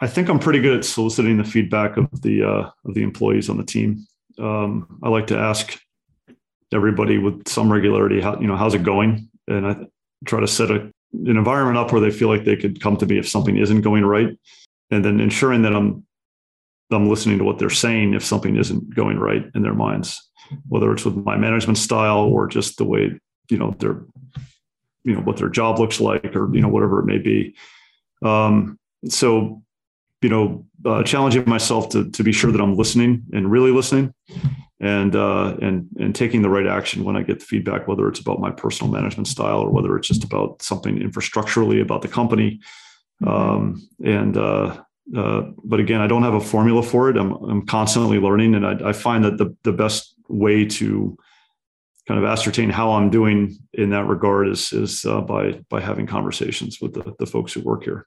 I 0.00 0.06
think 0.06 0.28
I'm 0.28 0.38
pretty 0.38 0.60
good 0.60 0.76
at 0.76 0.84
soliciting 0.84 1.38
the 1.38 1.44
feedback 1.44 1.96
of 1.96 2.20
the 2.20 2.42
uh, 2.42 2.70
of 2.84 2.92
the 2.92 3.02
employees 3.02 3.48
on 3.48 3.56
the 3.56 3.64
team. 3.64 4.06
Um, 4.38 5.00
I 5.02 5.08
like 5.08 5.26
to 5.28 5.38
ask 5.38 5.80
everybody 6.70 7.16
with 7.16 7.48
some 7.48 7.72
regularity 7.72 8.20
how 8.20 8.38
you 8.38 8.46
know 8.46 8.56
how's 8.58 8.74
it 8.74 8.82
going, 8.82 9.30
and 9.48 9.66
I 9.66 9.76
try 10.26 10.40
to 10.40 10.46
set 10.46 10.70
a, 10.70 10.74
an 10.74 10.92
environment 11.38 11.78
up 11.78 11.92
where 11.92 12.02
they 12.02 12.10
feel 12.10 12.28
like 12.28 12.44
they 12.44 12.56
could 12.56 12.78
come 12.78 12.98
to 12.98 13.06
me 13.06 13.18
if 13.18 13.26
something 13.26 13.56
isn't 13.56 13.80
going 13.80 14.04
right, 14.04 14.38
and 14.90 15.02
then 15.02 15.18
ensuring 15.18 15.62
that 15.62 15.74
I'm 15.74 16.06
I'm 16.90 17.08
listening 17.08 17.38
to 17.38 17.44
what 17.44 17.58
they're 17.58 17.70
saying 17.70 18.12
if 18.12 18.22
something 18.22 18.56
isn't 18.56 18.94
going 18.94 19.18
right 19.18 19.46
in 19.54 19.62
their 19.62 19.72
minds, 19.72 20.20
whether 20.68 20.92
it's 20.92 21.06
with 21.06 21.16
my 21.16 21.38
management 21.38 21.78
style 21.78 22.24
or 22.24 22.48
just 22.48 22.76
the 22.76 22.84
way 22.84 23.18
you 23.48 23.56
know 23.56 23.70
their 23.78 24.04
you 25.04 25.14
know 25.14 25.22
what 25.22 25.38
their 25.38 25.48
job 25.48 25.78
looks 25.78 26.02
like 26.02 26.36
or 26.36 26.54
you 26.54 26.60
know 26.60 26.68
whatever 26.68 27.00
it 27.00 27.06
may 27.06 27.16
be 27.16 27.54
um, 28.22 28.78
so, 29.08 29.62
you 30.20 30.28
know, 30.28 30.66
uh, 30.84 31.02
challenging 31.02 31.48
myself 31.48 31.88
to 31.90 32.10
to 32.10 32.22
be 32.22 32.32
sure 32.32 32.52
that 32.52 32.60
I'm 32.60 32.76
listening 32.76 33.24
and 33.32 33.50
really 33.50 33.70
listening, 33.70 34.14
and 34.80 35.14
uh, 35.14 35.56
and 35.60 35.88
and 35.98 36.14
taking 36.14 36.42
the 36.42 36.50
right 36.50 36.66
action 36.66 37.04
when 37.04 37.16
I 37.16 37.22
get 37.22 37.40
the 37.40 37.46
feedback, 37.46 37.88
whether 37.88 38.08
it's 38.08 38.20
about 38.20 38.40
my 38.40 38.50
personal 38.50 38.92
management 38.92 39.28
style 39.28 39.60
or 39.60 39.70
whether 39.70 39.96
it's 39.96 40.08
just 40.08 40.24
about 40.24 40.62
something 40.62 40.98
infrastructurally 40.98 41.80
about 41.80 42.02
the 42.02 42.08
company, 42.08 42.60
um, 43.26 43.88
and 44.04 44.36
uh, 44.36 44.80
uh, 45.16 45.42
but 45.64 45.80
again, 45.80 46.00
I 46.00 46.06
don't 46.06 46.22
have 46.22 46.34
a 46.34 46.40
formula 46.40 46.82
for 46.82 47.10
it. 47.10 47.16
I'm, 47.16 47.32
I'm 47.32 47.66
constantly 47.66 48.18
learning, 48.18 48.54
and 48.54 48.66
I, 48.66 48.90
I 48.90 48.92
find 48.92 49.24
that 49.24 49.38
the 49.38 49.56
the 49.62 49.72
best 49.72 50.14
way 50.28 50.64
to 50.64 51.16
kind 52.06 52.22
of 52.22 52.28
ascertain 52.28 52.70
how 52.70 52.92
I'm 52.92 53.10
doing 53.10 53.56
in 53.74 53.90
that 53.90 54.06
regard 54.06 54.48
is 54.48 54.72
is 54.72 55.04
uh, 55.04 55.20
by 55.20 55.60
by 55.68 55.80
having 55.80 56.06
conversations 56.06 56.80
with 56.80 56.94
the, 56.94 57.14
the 57.18 57.26
folks 57.26 57.52
who 57.52 57.60
work 57.60 57.84
here. 57.84 58.06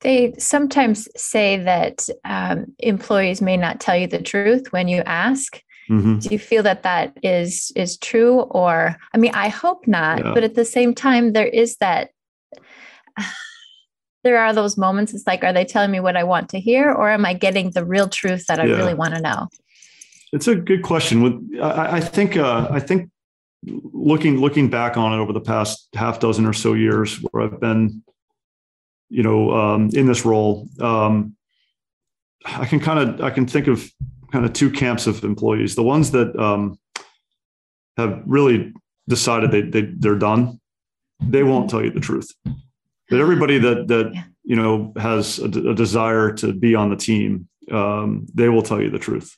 They 0.00 0.34
sometimes 0.38 1.08
say 1.16 1.56
that 1.56 2.08
um, 2.24 2.66
employees 2.78 3.40
may 3.40 3.56
not 3.56 3.80
tell 3.80 3.96
you 3.96 4.06
the 4.06 4.22
truth 4.22 4.72
when 4.72 4.88
you 4.88 5.02
ask. 5.06 5.60
Mm-hmm. 5.90 6.18
Do 6.18 6.28
you 6.30 6.38
feel 6.38 6.62
that 6.64 6.82
that 6.82 7.16
is 7.22 7.72
is 7.74 7.96
true, 7.98 8.40
or 8.40 8.96
I 9.14 9.18
mean, 9.18 9.32
I 9.34 9.48
hope 9.48 9.86
not, 9.86 10.24
yeah. 10.24 10.32
but 10.34 10.44
at 10.44 10.54
the 10.54 10.64
same 10.64 10.94
time, 10.94 11.32
there 11.32 11.46
is 11.46 11.76
that. 11.76 12.10
there 14.24 14.38
are 14.38 14.52
those 14.52 14.76
moments. 14.76 15.14
It's 15.14 15.26
like, 15.26 15.44
are 15.44 15.52
they 15.52 15.64
telling 15.64 15.92
me 15.92 16.00
what 16.00 16.16
I 16.16 16.24
want 16.24 16.48
to 16.48 16.58
hear, 16.58 16.90
or 16.92 17.08
am 17.08 17.24
I 17.24 17.32
getting 17.32 17.70
the 17.70 17.84
real 17.84 18.08
truth 18.08 18.46
that 18.48 18.58
I 18.58 18.64
yeah. 18.64 18.74
really 18.74 18.94
want 18.94 19.14
to 19.14 19.20
know? 19.20 19.46
It's 20.36 20.48
a 20.48 20.54
good 20.54 20.82
question. 20.82 21.22
With 21.22 21.60
I, 21.62 21.96
I 21.96 22.00
think 22.00 22.36
uh, 22.36 22.68
I 22.70 22.78
think 22.78 23.10
looking 23.64 24.38
looking 24.38 24.68
back 24.68 24.98
on 24.98 25.14
it 25.14 25.16
over 25.16 25.32
the 25.32 25.40
past 25.40 25.88
half 25.94 26.20
dozen 26.20 26.44
or 26.44 26.52
so 26.52 26.74
years, 26.74 27.16
where 27.30 27.42
I've 27.42 27.58
been, 27.58 28.02
you 29.08 29.22
know, 29.22 29.50
um, 29.52 29.88
in 29.94 30.06
this 30.06 30.26
role, 30.26 30.68
um, 30.78 31.36
I 32.44 32.66
can 32.66 32.80
kind 32.80 32.98
of 32.98 33.22
I 33.22 33.30
can 33.30 33.46
think 33.46 33.66
of 33.66 33.90
kind 34.30 34.44
of 34.44 34.52
two 34.52 34.70
camps 34.70 35.06
of 35.06 35.24
employees. 35.24 35.74
The 35.74 35.82
ones 35.82 36.10
that 36.10 36.38
um, 36.38 36.78
have 37.96 38.22
really 38.26 38.74
decided 39.08 39.52
they, 39.52 39.62
they 39.62 39.88
they're 39.96 40.16
done, 40.16 40.60
they 41.18 41.44
won't 41.44 41.70
tell 41.70 41.82
you 41.82 41.90
the 41.90 41.98
truth. 41.98 42.30
But 43.08 43.20
everybody 43.20 43.56
that 43.58 43.88
that 43.88 44.10
yeah. 44.12 44.24
you 44.44 44.56
know 44.56 44.92
has 44.98 45.38
a, 45.38 45.46
a, 45.46 45.74
desire 45.74 46.30
to 46.34 46.52
be 46.52 46.74
on 46.74 46.90
the 46.90 46.96
team, 46.96 47.48
um, 47.70 48.26
they 48.34 48.50
will 48.50 48.62
tell 48.62 48.82
you 48.82 48.90
the 48.90 48.98
truth 48.98 49.34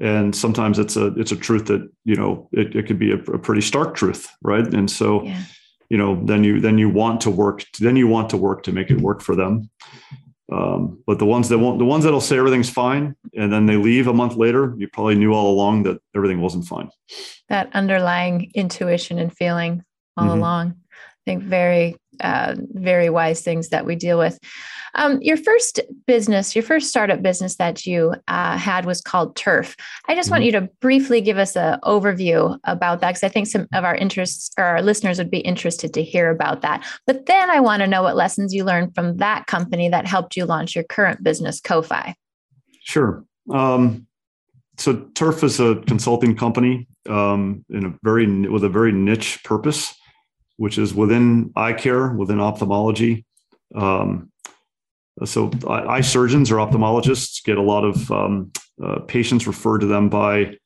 and 0.00 0.34
sometimes 0.34 0.78
it's 0.78 0.96
a 0.96 1.08
it's 1.18 1.30
a 1.30 1.36
truth 1.36 1.66
that 1.66 1.88
you 2.04 2.16
know 2.16 2.48
it, 2.52 2.74
it 2.74 2.86
could 2.86 2.98
be 2.98 3.12
a, 3.12 3.16
a 3.16 3.38
pretty 3.38 3.60
stark 3.60 3.94
truth 3.94 4.28
right 4.42 4.66
and 4.74 4.90
so 4.90 5.22
yeah. 5.22 5.42
you 5.90 5.98
know 5.98 6.20
then 6.24 6.42
you 6.42 6.60
then 6.60 6.78
you 6.78 6.88
want 6.88 7.20
to 7.20 7.30
work 7.30 7.64
then 7.78 7.96
you 7.96 8.08
want 8.08 8.30
to 8.30 8.36
work 8.36 8.62
to 8.62 8.72
make 8.72 8.90
it 8.90 9.00
work 9.00 9.20
for 9.20 9.36
them 9.36 9.70
um, 10.52 11.00
but 11.06 11.20
the 11.20 11.26
ones 11.26 11.48
that 11.48 11.58
won't 11.58 11.78
the 11.78 11.84
ones 11.84 12.04
that'll 12.04 12.20
say 12.20 12.38
everything's 12.38 12.70
fine 12.70 13.14
and 13.36 13.52
then 13.52 13.66
they 13.66 13.76
leave 13.76 14.06
a 14.06 14.12
month 14.12 14.36
later 14.36 14.74
you 14.78 14.88
probably 14.88 15.14
knew 15.14 15.32
all 15.32 15.52
along 15.52 15.82
that 15.82 16.00
everything 16.16 16.40
wasn't 16.40 16.66
fine 16.66 16.90
that 17.48 17.70
underlying 17.74 18.50
intuition 18.54 19.18
and 19.18 19.36
feeling 19.36 19.84
all 20.16 20.28
mm-hmm. 20.28 20.38
along 20.38 20.74
i 20.96 21.30
think 21.30 21.42
very 21.42 21.94
uh, 22.20 22.56
very 22.72 23.10
wise 23.10 23.42
things 23.42 23.68
that 23.68 23.86
we 23.86 23.96
deal 23.96 24.18
with 24.18 24.38
um, 24.94 25.20
your 25.22 25.36
first 25.36 25.80
business, 26.06 26.54
your 26.54 26.62
first 26.62 26.88
startup 26.88 27.22
business 27.22 27.56
that 27.56 27.86
you 27.86 28.14
uh, 28.28 28.56
had 28.56 28.84
was 28.84 29.00
called 29.00 29.36
Turf. 29.36 29.76
I 30.08 30.14
just 30.14 30.26
mm-hmm. 30.26 30.34
want 30.34 30.44
you 30.44 30.52
to 30.52 30.68
briefly 30.80 31.20
give 31.20 31.38
us 31.38 31.56
an 31.56 31.78
overview 31.84 32.58
about 32.64 33.00
that 33.00 33.10
because 33.10 33.24
I 33.24 33.28
think 33.28 33.46
some 33.46 33.66
of 33.72 33.84
our 33.84 33.94
interests 33.94 34.50
or 34.58 34.64
our 34.64 34.82
listeners 34.82 35.18
would 35.18 35.30
be 35.30 35.38
interested 35.38 35.94
to 35.94 36.02
hear 36.02 36.30
about 36.30 36.62
that. 36.62 36.84
But 37.06 37.26
then 37.26 37.50
I 37.50 37.60
want 37.60 37.80
to 37.82 37.86
know 37.86 38.02
what 38.02 38.16
lessons 38.16 38.54
you 38.54 38.64
learned 38.64 38.94
from 38.94 39.18
that 39.18 39.46
company 39.46 39.88
that 39.88 40.06
helped 40.06 40.36
you 40.36 40.44
launch 40.44 40.74
your 40.74 40.84
current 40.84 41.22
business, 41.22 41.60
CoFi. 41.60 42.14
Sure. 42.82 43.24
Um, 43.52 44.06
so 44.78 44.96
Turf 45.14 45.44
is 45.44 45.60
a 45.60 45.76
consulting 45.86 46.34
company 46.34 46.88
um, 47.08 47.64
in 47.68 47.84
a 47.84 47.94
very 48.02 48.26
with 48.48 48.64
a 48.64 48.68
very 48.68 48.92
niche 48.92 49.42
purpose, 49.44 49.94
which 50.60 50.76
is 50.76 50.92
within 50.92 51.50
eye 51.56 51.72
care, 51.72 52.08
within 52.08 52.38
ophthalmology. 52.38 53.24
Um, 53.74 54.30
so 55.24 55.50
eye 55.66 56.02
surgeons 56.02 56.50
or 56.50 56.56
ophthalmologists 56.56 57.42
get 57.42 57.56
a 57.56 57.62
lot 57.62 57.82
of 57.82 58.12
um, 58.12 58.52
uh, 58.84 58.98
patients 59.00 59.46
referred 59.46 59.78
to 59.78 59.86
them 59.86 60.10
by 60.10 60.58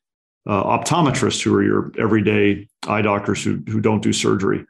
uh, 0.47 0.63
optometrists 0.77 1.41
who 1.41 1.55
are 1.55 1.63
your 1.63 1.93
everyday 1.97 2.67
eye 2.89 3.01
doctors 3.01 3.41
who, 3.41 3.63
who 3.69 3.79
don't 3.79 4.03
do 4.03 4.11
surgery. 4.11 4.65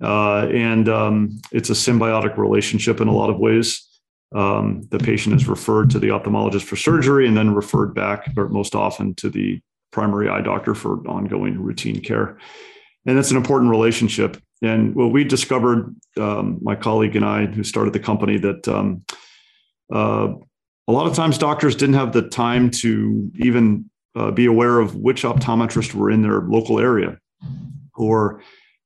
Uh, 0.00 0.46
and 0.46 0.88
um, 0.88 1.40
it's 1.50 1.70
a 1.70 1.74
symbiotic 1.74 2.36
relationship 2.36 3.00
in 3.00 3.08
a 3.08 3.12
lot 3.12 3.30
of 3.30 3.40
ways. 3.40 3.84
Um, 4.32 4.86
the 4.90 4.98
patient 4.98 5.34
is 5.34 5.48
referred 5.48 5.90
to 5.90 5.98
the 5.98 6.08
ophthalmologist 6.08 6.62
for 6.62 6.76
surgery 6.76 7.26
and 7.26 7.36
then 7.36 7.52
referred 7.52 7.96
back, 7.96 8.30
or 8.36 8.48
most 8.48 8.76
often, 8.76 9.16
to 9.16 9.28
the 9.28 9.60
primary 9.90 10.28
eye 10.28 10.40
doctor 10.40 10.76
for 10.76 10.98
ongoing 11.08 11.60
routine 11.60 12.00
care. 12.00 12.38
And 13.06 13.18
it's 13.18 13.32
an 13.32 13.36
important 13.36 13.72
relationship. 13.72 14.40
And 14.62 14.94
well, 14.94 15.08
we 15.08 15.24
discovered, 15.24 15.94
um, 16.18 16.58
my 16.62 16.76
colleague 16.76 17.16
and 17.16 17.24
I, 17.24 17.46
who 17.46 17.64
started 17.64 17.92
the 17.92 17.98
company, 18.00 18.38
that 18.38 18.68
um, 18.68 19.04
uh, 19.92 20.34
a 20.86 20.92
lot 20.92 21.06
of 21.06 21.14
times 21.14 21.36
doctors 21.36 21.74
didn't 21.74 21.96
have 21.96 22.12
the 22.12 22.28
time 22.28 22.70
to 22.70 23.30
even 23.36 23.90
uh, 24.14 24.30
be 24.30 24.46
aware 24.46 24.78
of 24.78 24.94
which 24.94 25.22
optometrists 25.22 25.94
were 25.94 26.10
in 26.10 26.22
their 26.22 26.42
local 26.42 26.78
area, 26.78 27.18
or 27.94 28.42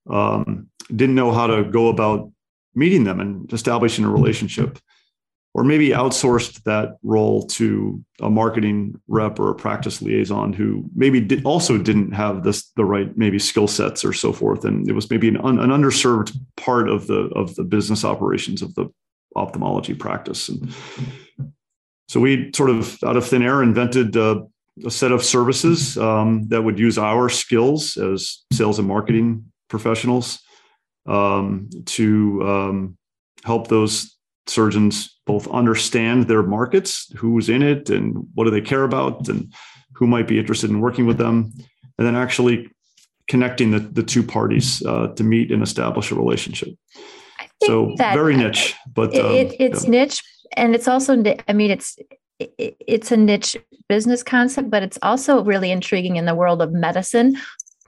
um, 0.08 0.68
didn't 0.94 1.14
know 1.14 1.32
how 1.32 1.46
to 1.46 1.64
go 1.64 1.88
about 1.88 2.30
meeting 2.74 3.04
them 3.04 3.20
and 3.20 3.52
establishing 3.52 4.04
a 4.04 4.10
relationship 4.10 4.78
or 5.56 5.64
maybe 5.64 5.88
outsourced 5.88 6.62
that 6.64 6.98
role 7.02 7.46
to 7.46 8.04
a 8.20 8.28
marketing 8.28 8.94
rep 9.08 9.40
or 9.40 9.50
a 9.50 9.54
practice 9.54 10.02
liaison 10.02 10.52
who 10.52 10.84
maybe 10.94 11.18
did, 11.18 11.42
also 11.46 11.78
didn't 11.78 12.12
have 12.12 12.42
this 12.42 12.70
the 12.76 12.84
right 12.84 13.16
maybe 13.16 13.38
skill 13.38 13.66
sets 13.66 14.04
or 14.04 14.12
so 14.12 14.34
forth. 14.34 14.66
And 14.66 14.86
it 14.86 14.92
was 14.92 15.08
maybe 15.08 15.28
an, 15.28 15.38
un, 15.38 15.58
an 15.58 15.70
underserved 15.70 16.36
part 16.58 16.90
of 16.90 17.06
the 17.06 17.30
of 17.34 17.54
the 17.54 17.64
business 17.64 18.04
operations 18.04 18.60
of 18.60 18.74
the 18.74 18.88
ophthalmology 19.34 19.94
practice. 19.94 20.50
And 20.50 20.74
so 22.06 22.20
we 22.20 22.50
sort 22.54 22.68
of 22.68 22.98
out 23.02 23.16
of 23.16 23.26
thin 23.26 23.42
air 23.42 23.62
invented 23.62 24.14
uh, 24.14 24.42
a 24.84 24.90
set 24.90 25.10
of 25.10 25.24
services 25.24 25.96
um, 25.96 26.48
that 26.48 26.62
would 26.62 26.78
use 26.78 26.98
our 26.98 27.30
skills 27.30 27.96
as 27.96 28.44
sales 28.52 28.78
and 28.78 28.86
marketing 28.86 29.50
professionals 29.70 30.38
um, 31.06 31.70
to 31.86 32.42
um, 32.46 32.98
help 33.42 33.68
those 33.68 34.15
surgeons 34.46 35.18
both 35.26 35.48
understand 35.48 36.28
their 36.28 36.42
markets, 36.42 37.12
who's 37.16 37.48
in 37.48 37.62
it, 37.62 37.90
and 37.90 38.26
what 38.34 38.44
do 38.44 38.50
they 38.50 38.60
care 38.60 38.84
about, 38.84 39.28
and 39.28 39.52
who 39.94 40.06
might 40.06 40.28
be 40.28 40.38
interested 40.38 40.70
in 40.70 40.80
working 40.80 41.06
with 41.06 41.18
them, 41.18 41.52
and 41.98 42.06
then 42.06 42.14
actually 42.14 42.70
connecting 43.28 43.72
the, 43.72 43.80
the 43.80 44.02
two 44.02 44.22
parties 44.22 44.84
uh, 44.86 45.08
to 45.08 45.24
meet 45.24 45.50
and 45.50 45.62
establish 45.62 46.10
a 46.10 46.14
relationship. 46.14 46.68
So 47.64 47.94
very 47.96 48.36
niche, 48.36 48.74
but 48.92 49.14
it, 49.14 49.24
um, 49.24 49.56
it's 49.58 49.84
yeah. 49.84 49.90
niche, 49.90 50.22
and 50.56 50.74
it's 50.74 50.86
also 50.86 51.22
I 51.48 51.52
mean 51.52 51.70
it's 51.70 51.98
it's 52.38 53.10
a 53.10 53.16
niche 53.16 53.56
business 53.88 54.22
concept, 54.22 54.70
but 54.70 54.82
it's 54.82 54.98
also 55.02 55.42
really 55.42 55.70
intriguing 55.70 56.16
in 56.16 56.26
the 56.26 56.34
world 56.34 56.60
of 56.60 56.72
medicine 56.72 57.38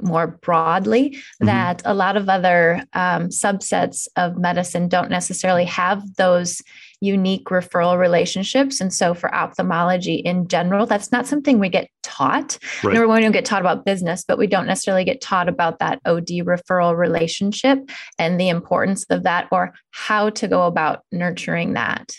more 0.00 0.26
broadly 0.26 1.10
mm-hmm. 1.10 1.46
that 1.46 1.82
a 1.84 1.94
lot 1.94 2.16
of 2.16 2.28
other 2.28 2.82
um, 2.92 3.28
subsets 3.28 4.06
of 4.16 4.36
medicine 4.36 4.88
don't 4.88 5.10
necessarily 5.10 5.64
have 5.64 6.02
those 6.16 6.62
unique 7.00 7.44
referral 7.46 7.98
relationships. 7.98 8.80
And 8.80 8.92
so 8.92 9.14
for 9.14 9.32
ophthalmology 9.34 10.16
in 10.16 10.48
general, 10.48 10.86
that's 10.86 11.12
not 11.12 11.26
something 11.26 11.58
we 11.58 11.68
get 11.68 11.88
taught. 12.02 12.58
Right. 12.82 12.94
Nor 12.94 13.06
we 13.06 13.20
don't 13.20 13.32
get 13.32 13.44
taught 13.44 13.60
about 13.60 13.84
business, 13.84 14.24
but 14.26 14.38
we 14.38 14.46
don't 14.46 14.66
necessarily 14.66 15.04
get 15.04 15.20
taught 15.20 15.48
about 15.48 15.78
that 15.78 16.00
OD 16.04 16.28
referral 16.44 16.96
relationship 16.96 17.78
and 18.18 18.40
the 18.40 18.48
importance 18.48 19.04
of 19.10 19.22
that 19.22 19.46
or 19.52 19.74
how 19.90 20.30
to 20.30 20.48
go 20.48 20.64
about 20.66 21.04
nurturing 21.12 21.74
that. 21.74 22.16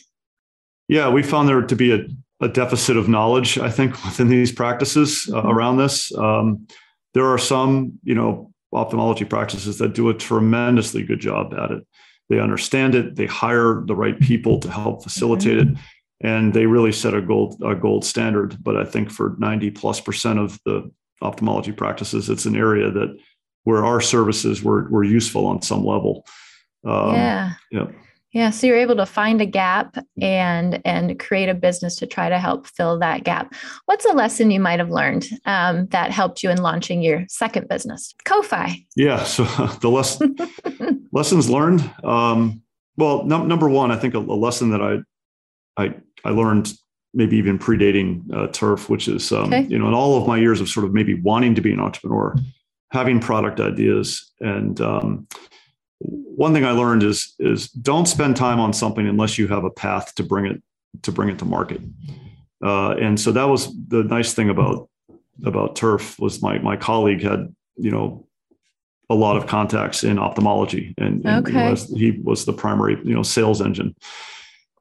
Yeah, 0.88 1.10
we 1.10 1.24
found 1.24 1.48
there 1.48 1.62
to 1.62 1.76
be 1.76 1.92
a, 1.92 2.06
a 2.42 2.48
deficit 2.48 2.98
of 2.98 3.10
knowledge, 3.10 3.58
I 3.58 3.70
think, 3.70 4.04
within 4.06 4.30
these 4.30 4.52
practices 4.52 5.30
uh, 5.32 5.38
mm-hmm. 5.38 5.48
around 5.48 5.78
this. 5.78 6.16
Um, 6.16 6.68
there 7.14 7.26
are 7.26 7.38
some, 7.38 8.00
you 8.04 8.16
know, 8.16 8.52
ophthalmology 8.74 9.26
practices 9.26 9.78
that 9.80 9.94
do 9.96 10.10
a 10.10 10.14
tremendously 10.14 11.04
good 11.04 11.20
job 11.20 11.54
at 11.54 11.72
it. 11.72 11.88
They 12.30 12.40
understand 12.40 12.94
it. 12.96 13.16
They 13.16 13.26
hire 13.26 13.84
the 13.86 13.96
right 13.96 14.20
people 14.20 14.60
to 14.60 14.70
help 14.70 15.04
facilitate 15.04 15.58
mm-hmm. 15.58 15.74
it, 15.74 15.80
and 16.22 16.54
they 16.54 16.68
really 16.68 16.92
set 16.92 17.16
a 17.16 17.22
gold 17.22 17.62
a 17.66 17.74
gold 17.76 18.06
standard. 18.06 18.58
But 18.64 18.78
I 18.78 18.86
think 18.86 19.10
for 19.10 19.36
ninety 19.40 19.72
plus 19.72 20.00
percent 20.00 20.40
of 20.40 20.60
the 20.66 20.92
ophthalmology 21.22 21.72
practices, 21.72 22.30
it's 22.30 22.46
an 22.46 22.56
area 22.56 22.92
that 22.92 23.18
where 23.64 23.84
our 23.84 24.02
services 24.02 24.64
were 24.64 24.88
were 24.90 25.04
useful 25.04 25.48
on 25.48 25.62
some 25.62 25.84
level. 25.84 26.26
Um, 26.86 27.16
yeah. 27.16 27.54
Yeah. 27.72 27.88
Yeah, 28.32 28.52
so 28.52 28.68
you're 28.68 28.78
able 28.78 28.96
to 28.98 29.08
find 29.08 29.42
a 29.42 29.46
gap 29.46 29.98
and 30.22 30.80
and 30.86 31.20
create 31.20 31.50
a 31.50 31.56
business 31.56 31.96
to 31.98 32.06
try 32.06 32.30
to 32.30 32.38
help 32.38 32.68
fill 32.68 33.00
that 33.00 33.24
gap. 33.24 33.54
What's 33.86 34.06
a 34.06 34.14
lesson 34.14 34.52
you 34.52 34.60
might 34.60 34.80
have 34.80 34.92
learned 34.92 35.28
um, 35.46 35.88
that 35.88 36.12
helped 36.12 36.44
you 36.44 36.52
in 36.52 36.62
launching 36.62 37.02
your 37.02 37.26
second 37.28 37.68
business, 37.68 38.14
CoFi? 38.26 38.86
Yeah, 38.96 39.24
so 39.24 39.44
the 39.82 39.90
lesson 39.90 40.36
lessons 41.12 41.50
learned. 41.50 41.90
Um, 42.04 42.62
well, 42.98 43.26
no, 43.26 43.44
number 43.44 43.68
one, 43.68 43.92
I 43.92 43.96
think 43.96 44.14
a, 44.14 44.20
a, 44.20 44.20
lesson 44.20 44.70
that 44.72 44.82
I 44.82 45.00
I 45.82 45.96
I 46.24 46.30
learned 46.30 46.74
maybe 47.16 47.38
even 47.38 47.58
predating 47.58 48.32
uh, 48.32 48.48
Turf, 48.48 48.90
which 48.90 49.08
is 49.08 49.32
um, 49.32 49.46
okay. 49.46 49.66
you 49.68 49.80
know 49.80 49.88
in 49.88 49.96
all 49.96 50.22
of 50.22 50.28
my 50.28 50.38
years 50.38 50.62
of 50.62 50.70
sort 50.70 50.86
of 50.86 50.94
maybe 50.94 51.16
wanting 51.16 51.56
to 51.56 51.62
be 51.62 51.74
an 51.74 51.80
entrepreneur, 51.80 52.36
having 52.92 53.20
product 53.20 53.60
ideas 53.60 54.32
and 54.40 54.80
um, 54.82 55.28
one 56.00 56.54
thing 56.54 56.66
I 56.66 56.72
learned 56.72 57.04
is 57.04 57.36
is 57.40 57.70
don't 57.70 58.08
spend 58.08 58.38
time 58.38 58.60
on 58.60 58.74
something 58.74 59.08
unless 59.08 59.38
you 59.38 59.48
have 59.48 59.64
a 59.64 59.70
path 59.70 60.16
to 60.16 60.24
bring 60.24 60.46
it 60.46 60.62
to 61.04 61.12
bring 61.12 61.30
it 61.30 61.40
to 61.40 61.46
market. 61.46 61.82
Uh, 62.64 62.92
and 62.92 63.20
so 63.20 63.32
that 63.32 63.46
was 63.46 63.74
the 63.88 64.04
nice 64.04 64.34
thing 64.34 64.50
about 64.50 64.90
about 65.46 65.76
turf 65.76 66.20
was 66.20 66.42
my 66.42 66.60
my 66.60 66.76
colleague 66.76 67.22
had 67.22 67.54
you 67.78 67.92
know 67.92 68.26
a 69.10 69.16
lot 69.16 69.38
of 69.38 69.48
contacts 69.48 70.04
in 70.04 70.20
ophthalmology 70.20 70.94
and, 70.98 71.26
and 71.26 71.48
okay. 71.48 71.66
he, 71.66 71.72
was, 71.72 71.90
he 71.90 72.12
was 72.24 72.46
the 72.46 72.54
primary 72.54 72.98
you 73.04 73.14
know 73.14 73.24
sales 73.24 73.62
engine 73.62 73.96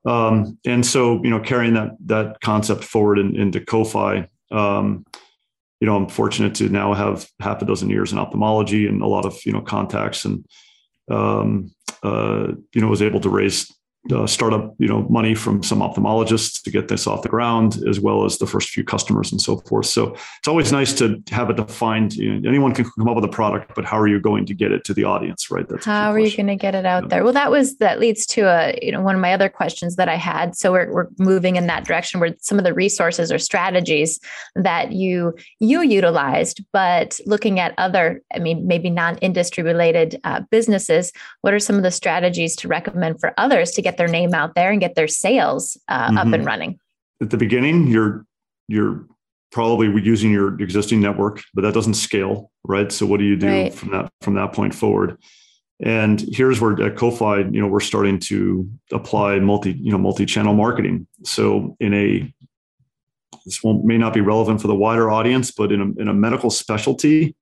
um, 0.04 0.58
and 0.66 0.84
so 0.84 1.22
you 1.22 1.30
know 1.30 1.40
carrying 1.40 1.74
that 1.74 1.92
that 2.04 2.40
concept 2.40 2.82
forward 2.82 3.18
in, 3.18 3.36
into 3.36 3.60
CoFi 3.60 4.28
um, 4.50 5.06
you 5.80 5.86
know 5.86 5.96
i'm 5.96 6.08
fortunate 6.08 6.54
to 6.56 6.68
now 6.68 6.92
have 6.92 7.30
half 7.40 7.62
a 7.62 7.64
dozen 7.64 7.88
years 7.88 8.12
in 8.12 8.18
ophthalmology 8.18 8.86
and 8.88 9.00
a 9.00 9.06
lot 9.06 9.24
of 9.24 9.38
you 9.46 9.52
know 9.52 9.60
contacts 9.60 10.24
and 10.24 10.44
um, 11.10 11.70
uh, 12.02 12.48
you 12.74 12.80
know 12.80 12.88
was 12.88 13.02
able 13.02 13.20
to 13.20 13.30
raise 13.30 13.72
uh, 14.12 14.26
startup, 14.26 14.74
you 14.78 14.88
know, 14.88 15.06
money 15.08 15.34
from 15.34 15.62
some 15.62 15.80
ophthalmologists 15.80 16.62
to 16.62 16.70
get 16.70 16.88
this 16.88 17.06
off 17.06 17.22
the 17.22 17.28
ground, 17.28 17.82
as 17.88 18.00
well 18.00 18.24
as 18.24 18.38
the 18.38 18.46
first 18.46 18.70
few 18.70 18.84
customers 18.84 19.30
and 19.32 19.40
so 19.40 19.58
forth. 19.58 19.86
So 19.86 20.14
it's 20.38 20.48
always 20.48 20.72
nice 20.72 20.92
to 20.94 21.22
have 21.30 21.50
a 21.50 21.54
defined. 21.54 22.14
You 22.14 22.40
know, 22.40 22.48
anyone 22.48 22.74
can 22.74 22.84
come 22.90 23.08
up 23.08 23.16
with 23.16 23.24
a 23.24 23.28
product, 23.28 23.74
but 23.74 23.84
how 23.84 23.98
are 23.98 24.08
you 24.08 24.20
going 24.20 24.46
to 24.46 24.54
get 24.54 24.72
it 24.72 24.84
to 24.84 24.94
the 24.94 25.04
audience, 25.04 25.50
right? 25.50 25.68
That's 25.68 25.84
how 25.84 26.12
are 26.12 26.18
you 26.18 26.34
going 26.36 26.46
to 26.46 26.56
get 26.56 26.74
it 26.74 26.86
out 26.86 27.04
yeah. 27.04 27.08
there? 27.08 27.24
Well, 27.24 27.32
that 27.32 27.50
was 27.50 27.76
that 27.78 28.00
leads 28.00 28.26
to 28.26 28.42
a 28.42 28.78
you 28.80 28.92
know 28.92 29.02
one 29.02 29.14
of 29.14 29.20
my 29.20 29.32
other 29.32 29.48
questions 29.48 29.96
that 29.96 30.08
I 30.08 30.16
had. 30.16 30.56
So 30.56 30.72
we're 30.72 30.90
we're 30.92 31.08
moving 31.18 31.56
in 31.56 31.66
that 31.66 31.84
direction 31.84 32.20
where 32.20 32.34
some 32.40 32.58
of 32.58 32.64
the 32.64 32.74
resources 32.74 33.30
or 33.30 33.38
strategies 33.38 34.18
that 34.54 34.92
you 34.92 35.34
you 35.60 35.82
utilized, 35.82 36.64
but 36.72 37.20
looking 37.26 37.60
at 37.60 37.74
other, 37.76 38.22
I 38.34 38.38
mean, 38.38 38.66
maybe 38.66 38.90
non-industry 38.90 39.62
related 39.62 40.20
uh, 40.24 40.40
businesses, 40.50 41.12
what 41.42 41.52
are 41.52 41.58
some 41.58 41.76
of 41.76 41.82
the 41.82 41.90
strategies 41.90 42.56
to 42.56 42.68
recommend 42.68 43.20
for 43.20 43.34
others 43.36 43.72
to 43.72 43.82
get 43.82 43.97
their 43.98 44.08
name 44.08 44.32
out 44.32 44.54
there 44.54 44.70
and 44.70 44.80
get 44.80 44.94
their 44.94 45.08
sales 45.08 45.76
uh, 45.88 46.08
mm-hmm. 46.08 46.18
up 46.18 46.24
and 46.24 46.34
mm-hmm. 46.34 46.44
running? 46.44 46.80
At 47.20 47.30
the 47.30 47.36
beginning, 47.36 47.88
you're 47.88 48.24
you're 48.68 49.06
probably 49.50 49.86
using 50.02 50.30
your 50.30 50.60
existing 50.60 51.00
network, 51.00 51.42
but 51.54 51.62
that 51.62 51.74
doesn't 51.74 51.94
scale, 51.94 52.50
right? 52.64 52.90
So 52.90 53.06
what 53.06 53.18
do 53.18 53.24
you 53.24 53.36
do 53.36 53.48
right. 53.48 53.74
from 53.74 53.90
that 53.90 54.10
from 54.22 54.34
that 54.34 54.52
point 54.52 54.74
forward? 54.74 55.18
And 55.80 56.20
here's 56.32 56.60
where 56.60 56.72
at 56.82 56.96
CoFi, 56.96 57.54
you 57.54 57.60
know, 57.60 57.68
we're 57.68 57.80
starting 57.80 58.18
to 58.20 58.68
apply 58.92 59.38
multi, 59.38 59.72
you 59.72 59.92
know, 59.92 59.98
multi-channel 59.98 60.54
marketing. 60.54 61.06
So 61.24 61.76
in 61.78 61.94
a 61.94 62.34
this 63.44 63.62
won't, 63.62 63.84
may 63.84 63.96
not 63.96 64.12
be 64.12 64.20
relevant 64.20 64.60
for 64.60 64.66
the 64.68 64.74
wider 64.74 65.10
audience, 65.10 65.50
but 65.50 65.72
in 65.72 65.80
a, 65.80 66.02
in 66.02 66.08
a 66.08 66.14
medical 66.14 66.50
specialty, 66.50 67.36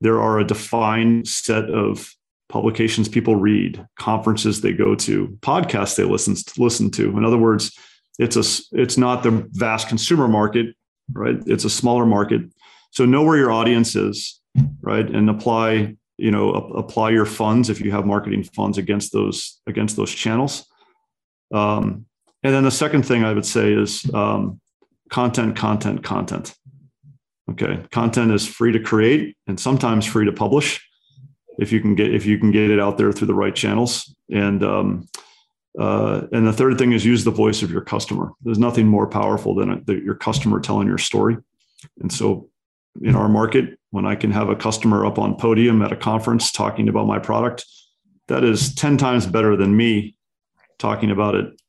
there 0.00 0.20
are 0.20 0.38
a 0.38 0.44
defined 0.44 1.28
set 1.28 1.68
of 1.70 2.14
publications 2.48 3.08
people 3.08 3.36
read, 3.36 3.84
conferences 3.98 4.60
they 4.60 4.72
go 4.72 4.94
to, 4.94 5.28
podcasts 5.40 5.96
they 5.96 6.04
listen 6.04 6.34
to, 6.34 6.62
listen 6.62 6.90
to. 6.92 7.16
In 7.16 7.24
other 7.24 7.38
words, 7.38 7.76
it's 8.18 8.36
a 8.36 8.78
it's 8.78 8.96
not 8.96 9.22
the 9.22 9.48
vast 9.52 9.88
consumer 9.88 10.28
market, 10.28 10.76
right? 11.12 11.36
It's 11.46 11.64
a 11.64 11.70
smaller 11.70 12.06
market. 12.06 12.42
So 12.90 13.04
know 13.04 13.24
where 13.24 13.36
your 13.36 13.50
audience 13.50 13.96
is, 13.96 14.40
right, 14.82 15.08
and 15.08 15.28
apply 15.28 15.96
you 16.16 16.30
know 16.30 16.50
apply 16.50 17.10
your 17.10 17.26
funds 17.26 17.70
if 17.70 17.80
you 17.80 17.90
have 17.90 18.06
marketing 18.06 18.44
funds 18.44 18.78
against 18.78 19.12
those 19.12 19.60
against 19.66 19.96
those 19.96 20.12
channels. 20.12 20.66
Um, 21.52 22.06
and 22.42 22.54
then 22.54 22.64
the 22.64 22.70
second 22.70 23.04
thing 23.04 23.24
I 23.24 23.32
would 23.32 23.46
say 23.46 23.72
is 23.72 24.08
um, 24.12 24.60
content, 25.10 25.56
content, 25.56 26.04
content. 26.04 26.54
Okay, 27.50 27.82
content 27.90 28.32
is 28.32 28.46
free 28.46 28.72
to 28.72 28.80
create 28.80 29.36
and 29.46 29.58
sometimes 29.58 30.06
free 30.06 30.24
to 30.26 30.32
publish 30.32 30.80
if 31.58 31.72
you 31.72 31.80
can 31.80 31.94
get 31.94 32.14
if 32.14 32.26
you 32.26 32.38
can 32.38 32.50
get 32.50 32.70
it 32.70 32.80
out 32.80 32.98
there 32.98 33.12
through 33.12 33.26
the 33.26 33.34
right 33.34 33.54
channels. 33.54 34.14
And 34.30 34.62
um, 34.64 35.08
uh, 35.78 36.22
and 36.32 36.46
the 36.46 36.52
third 36.52 36.78
thing 36.78 36.92
is 36.92 37.04
use 37.04 37.24
the 37.24 37.30
voice 37.30 37.62
of 37.62 37.70
your 37.70 37.80
customer. 37.80 38.32
There's 38.42 38.58
nothing 38.58 38.86
more 38.86 39.06
powerful 39.06 39.54
than 39.54 39.84
a, 39.88 39.92
your 39.92 40.14
customer 40.14 40.60
telling 40.60 40.86
your 40.86 40.98
story. 40.98 41.36
And 42.00 42.12
so, 42.12 42.48
in 43.02 43.16
our 43.16 43.28
market, 43.28 43.78
when 43.90 44.06
I 44.06 44.14
can 44.14 44.30
have 44.30 44.48
a 44.48 44.56
customer 44.56 45.04
up 45.04 45.18
on 45.18 45.36
podium 45.36 45.82
at 45.82 45.92
a 45.92 45.96
conference 45.96 46.52
talking 46.52 46.88
about 46.88 47.06
my 47.06 47.18
product, 47.18 47.64
that 48.28 48.44
is 48.44 48.74
ten 48.74 48.96
times 48.96 49.26
better 49.26 49.56
than 49.56 49.76
me 49.76 50.16
talking 50.78 51.10
about 51.10 51.34
it 51.34 51.60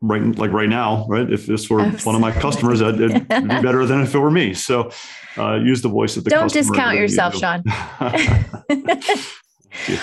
right 0.00 0.22
like 0.38 0.52
right 0.52 0.68
now 0.68 1.06
right? 1.08 1.30
If 1.30 1.46
this 1.46 1.68
were 1.68 1.84
one 1.84 2.14
of 2.14 2.20
my 2.20 2.32
customers 2.32 2.80
it'd, 2.80 3.00
it'd 3.00 3.28
be 3.28 3.34
better 3.62 3.84
than 3.86 4.00
if 4.02 4.14
it 4.14 4.18
were 4.18 4.30
me. 4.30 4.54
So 4.54 4.90
uh, 5.36 5.56
use 5.56 5.82
the 5.82 5.88
voice 5.88 6.16
of 6.16 6.24
the 6.24 6.30
don't 6.30 6.52
discount 6.52 6.96
yourself 6.96 7.36
sean. 7.36 7.62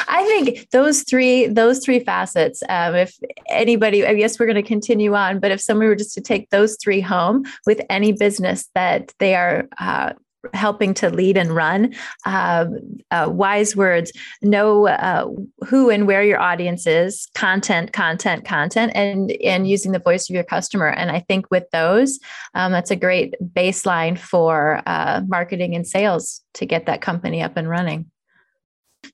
I 0.07 0.23
think 0.23 0.69
those 0.71 1.03
three 1.03 1.47
those 1.47 1.79
three 1.79 1.99
facets. 1.99 2.63
Um, 2.69 2.95
if 2.95 3.17
anybody, 3.49 4.05
I 4.05 4.13
guess 4.13 4.39
we're 4.39 4.45
going 4.45 4.55
to 4.55 4.63
continue 4.63 5.13
on, 5.13 5.39
but 5.39 5.51
if 5.51 5.59
somebody 5.61 5.89
were 5.89 5.95
just 5.95 6.13
to 6.13 6.21
take 6.21 6.49
those 6.49 6.77
three 6.81 7.01
home 7.01 7.45
with 7.65 7.81
any 7.89 8.13
business 8.13 8.69
that 8.75 9.13
they 9.19 9.35
are 9.35 9.67
uh, 9.77 10.13
helping 10.53 10.93
to 10.95 11.09
lead 11.09 11.37
and 11.37 11.55
run. 11.55 11.93
Uh, 12.25 12.65
uh, 13.11 13.29
wise 13.31 13.75
words, 13.75 14.11
know 14.41 14.87
uh, 14.87 15.27
who 15.67 15.89
and 15.89 16.07
where 16.07 16.23
your 16.23 16.39
audience 16.39 16.87
is, 16.87 17.27
content, 17.35 17.93
content, 17.93 18.45
content, 18.45 18.91
and 18.95 19.31
and 19.43 19.67
using 19.67 19.91
the 19.91 19.99
voice 19.99 20.29
of 20.29 20.33
your 20.33 20.43
customer. 20.43 20.87
And 20.87 21.11
I 21.11 21.19
think 21.21 21.49
with 21.51 21.69
those, 21.71 22.19
um, 22.53 22.71
that's 22.71 22.91
a 22.91 22.95
great 22.95 23.35
baseline 23.53 24.17
for 24.17 24.81
uh, 24.85 25.21
marketing 25.27 25.75
and 25.75 25.87
sales 25.87 26.41
to 26.55 26.65
get 26.65 26.85
that 26.85 27.01
company 27.01 27.41
up 27.41 27.57
and 27.57 27.69
running. 27.69 28.09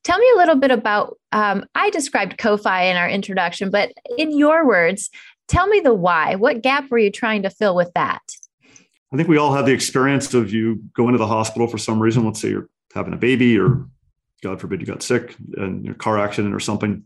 Tell 0.04 0.18
me 0.18 0.30
a 0.34 0.38
little 0.38 0.56
bit 0.56 0.72
about. 0.72 1.18
Um, 1.32 1.66
I 1.76 1.90
described 1.90 2.38
CoFi 2.38 2.90
in 2.92 2.98
our 2.98 3.10
introduction, 3.10 3.70
but 3.70 3.92
in 4.18 4.38
your 4.38 4.68
words, 4.68 5.10
tell 5.48 5.68
me 5.68 5.80
the 5.80 5.94
why. 5.94 6.36
What 6.36 6.62
gap 6.62 6.90
were 6.90 6.98
you 6.98 7.12
trying 7.12 7.44
to 7.44 7.50
fill 7.50 7.76
with 7.76 7.92
that? 7.96 8.22
I 9.14 9.16
think 9.16 9.30
we 9.30 9.38
all 9.38 9.54
have 9.54 9.68
the 9.68 9.72
experience 9.72 10.34
of 10.34 10.52
you 10.52 10.82
go 10.96 11.08
into 11.08 11.20
the 11.20 11.28
hospital 11.28 11.68
for 11.68 11.78
some 11.78 12.02
reason. 12.02 12.26
Let's 12.26 12.42
say 12.42 12.50
you're 12.50 12.68
having 12.96 13.14
a 13.14 13.18
baby, 13.18 13.60
or 13.60 13.86
God 14.42 14.60
forbid 14.60 14.82
you 14.82 14.88
got 14.88 15.04
sick 15.04 15.36
and 15.56 15.86
your 15.86 15.94
car 15.94 16.18
accident 16.18 16.56
or 16.56 16.60
something. 16.60 17.04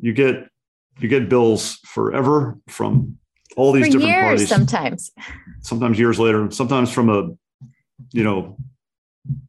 You 0.00 0.12
get 0.12 0.48
you 1.00 1.08
get 1.08 1.28
bills 1.28 1.80
forever 1.84 2.56
from 2.68 3.18
all 3.56 3.72
these 3.72 3.86
for 3.86 3.92
different 3.92 4.08
years, 4.08 4.22
parties. 4.22 4.48
Sometimes, 4.48 5.10
sometimes 5.62 5.98
years 5.98 6.20
later. 6.20 6.48
Sometimes 6.52 6.92
from 6.92 7.10
a 7.10 7.30
you 8.12 8.22
know 8.22 8.56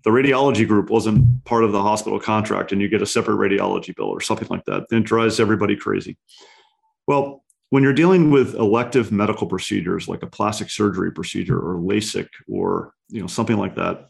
the 0.03 0.09
radiology 0.09 0.67
group 0.67 0.89
wasn't 0.89 1.45
part 1.45 1.63
of 1.63 1.71
the 1.71 1.81
hospital 1.81 2.19
contract, 2.19 2.71
and 2.71 2.81
you 2.81 2.89
get 2.89 3.03
a 3.03 3.05
separate 3.05 3.35
radiology 3.35 3.95
bill 3.95 4.07
or 4.07 4.19
something 4.19 4.47
like 4.49 4.65
that. 4.65 4.87
It 4.89 5.03
drives 5.03 5.39
everybody 5.39 5.75
crazy. 5.75 6.17
Well, 7.07 7.43
when 7.69 7.83
you're 7.83 7.93
dealing 7.93 8.31
with 8.31 8.55
elective 8.55 9.11
medical 9.11 9.47
procedures 9.47 10.07
like 10.07 10.23
a 10.23 10.27
plastic 10.27 10.69
surgery 10.69 11.11
procedure 11.11 11.59
or 11.59 11.79
LASIK 11.79 12.27
or 12.47 12.93
you 13.09 13.21
know 13.21 13.27
something 13.27 13.57
like 13.57 13.75
that, 13.75 14.09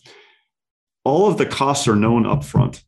all 1.03 1.27
of 1.27 1.37
the 1.37 1.45
costs 1.45 1.87
are 1.87 1.95
known 1.95 2.23
upfront. 2.23 2.83